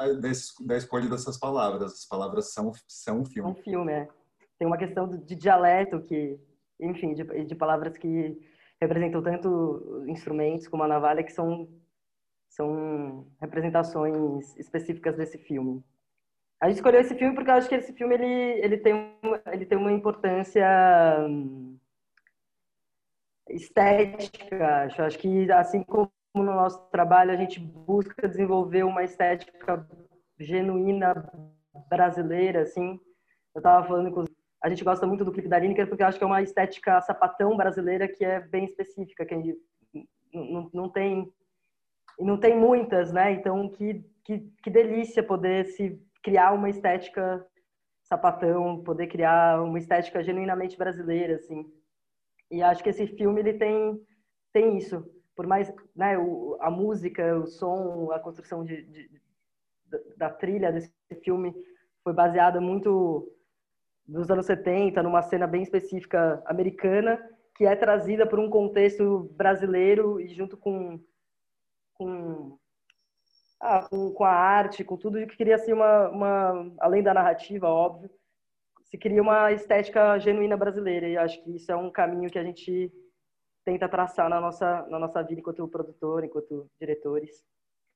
[0.60, 1.92] da escolha dessas palavras.
[1.92, 3.50] As palavras são, são um filme.
[3.50, 4.08] É um filme, é.
[4.58, 6.38] Tem uma questão de dialeto que,
[6.80, 8.38] enfim, de, de palavras que
[8.80, 11.68] representam tanto instrumentos como a navalha, que são,
[12.48, 15.84] são representações específicas desse filme.
[16.60, 19.16] A gente escolheu esse filme porque eu acho que esse filme ele, ele, tem,
[19.50, 20.66] ele tem uma importância
[21.26, 21.78] hum,
[23.48, 24.88] estética.
[24.98, 29.88] Eu acho que, assim como no nosso trabalho, a gente busca desenvolver uma estética
[30.38, 31.30] genuína
[31.88, 33.00] brasileira, assim.
[33.54, 34.24] Eu estava falando com
[34.62, 37.00] a gente gosta muito do clipe da Lineker porque eu acho que é uma estética
[37.00, 39.56] sapatão brasileira que é bem específica, que a gente
[40.32, 41.32] não, não tem
[42.18, 43.32] não tem muitas, né?
[43.32, 47.44] Então que, que, que delícia poder se criar uma estética
[48.02, 51.64] sapatão, poder criar uma estética genuinamente brasileira, assim.
[52.50, 54.00] E acho que esse filme ele tem
[54.52, 55.04] tem isso.
[55.36, 59.10] Por mais, né, o, a música, o som, a construção de, de,
[60.16, 60.92] da trilha desse
[61.22, 61.54] filme
[62.02, 63.32] foi baseada muito
[64.06, 67.20] dos anos 70, numa cena bem específica americana,
[67.54, 71.00] que é trazida por um contexto brasileiro e junto com
[71.94, 72.58] com
[73.60, 77.68] ah, com, com, a arte, com tudo que queria ser uma, uma, além da narrativa,
[77.68, 78.10] óbvio,
[78.84, 82.42] se queria uma estética genuína brasileira e acho que isso é um caminho que a
[82.42, 82.90] gente
[83.64, 87.44] tenta traçar na nossa na nossa vida enquanto produtor, enquanto diretores.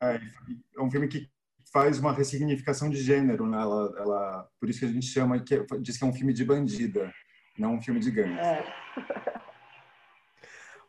[0.03, 0.21] É,
[0.77, 1.29] é um filme que
[1.73, 3.61] faz uma ressignificação de gênero, né?
[3.61, 6.33] Ela, ela, por isso que a gente chama que é, diz que é um filme
[6.33, 7.13] de bandida,
[7.59, 8.39] não um filme de gangue.
[8.39, 8.65] É.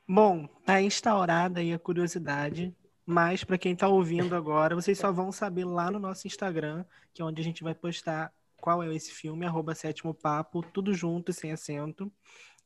[0.07, 5.31] Bom, tá instaurada aí a curiosidade mas para quem está ouvindo agora, vocês só vão
[5.31, 9.11] saber lá no nosso Instagram, que é onde a gente vai postar qual é esse
[9.11, 12.11] filme, arroba sétimo papo, tudo junto, sem acento.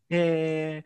[0.09, 0.83] É...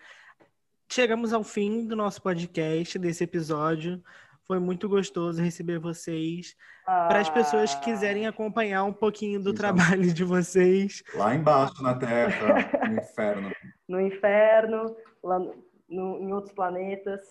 [0.91, 4.03] Chegamos ao fim do nosso podcast, desse episódio.
[4.45, 6.55] Foi muito gostoso receber vocês.
[6.85, 7.07] Ah.
[7.07, 11.01] Para as pessoas que quiserem acompanhar um pouquinho do então, trabalho de vocês.
[11.15, 13.51] Lá embaixo na Terra, no inferno.
[13.87, 17.21] No inferno, lá no, no, em outros planetas.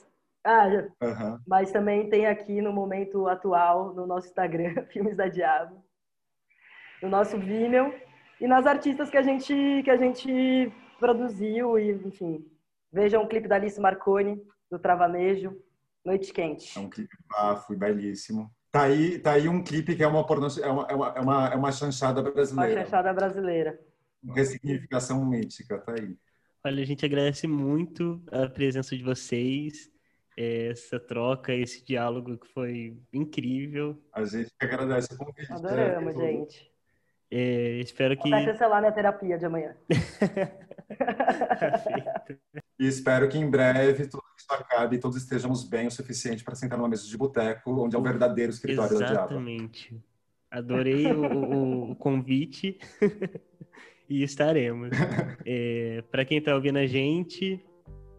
[0.45, 0.67] Ah,
[1.01, 1.39] uhum.
[1.47, 5.85] mas também tem aqui no momento atual, no nosso Instagram, Filmes da Diabo,
[7.01, 7.95] no nosso Vimeo
[8.41, 12.45] e nas artistas que a gente, que a gente produziu e, enfim.
[12.93, 15.57] Vejam um clipe da Alice Marconi, do Travanejo,
[16.05, 16.77] Noite Quente.
[16.77, 18.51] É um clipe bafo e belíssimo.
[18.71, 21.21] Tá aí, tá aí um clipe que é uma, porno, é uma, é uma, é
[21.21, 22.73] uma, é uma chanchada brasileira.
[22.73, 23.81] Uma chanchada brasileira.
[24.23, 26.17] Uma ressignificação mítica, tá aí.
[26.65, 29.92] Olha, a gente agradece muito a presença de vocês
[30.37, 34.03] essa troca, esse diálogo que foi incrível.
[34.13, 35.53] A gente agradece o convite.
[35.53, 36.27] Adoramos, né?
[36.27, 36.73] gente.
[37.31, 38.29] É, espero que.
[38.29, 39.75] Vai cancelar minha terapia de amanhã.
[42.79, 46.55] e espero que em breve tudo isso acabe e todos estejamos bem o suficiente para
[46.55, 49.15] sentar numa mesa de boteco, onde é o verdadeiro escritório Exatamente.
[49.15, 49.35] da Diaba.
[49.35, 50.03] Exatamente.
[50.51, 52.79] Adorei o, o, o convite
[54.07, 54.91] e estaremos.
[55.47, 57.65] É, para quem está ouvindo a gente,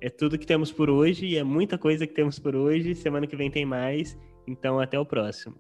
[0.04, 2.94] é tudo que temos por hoje e é muita coisa que temos por hoje.
[2.94, 4.18] Semana que vem tem mais.
[4.46, 5.56] Então, até o próximo.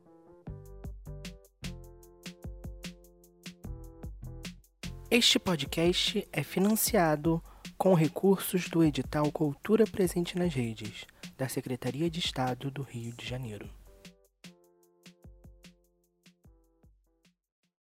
[5.09, 7.41] Este podcast é financiado
[7.77, 11.05] com recursos do edital Cultura Presente nas Redes,
[11.37, 13.69] da Secretaria de Estado do Rio de Janeiro.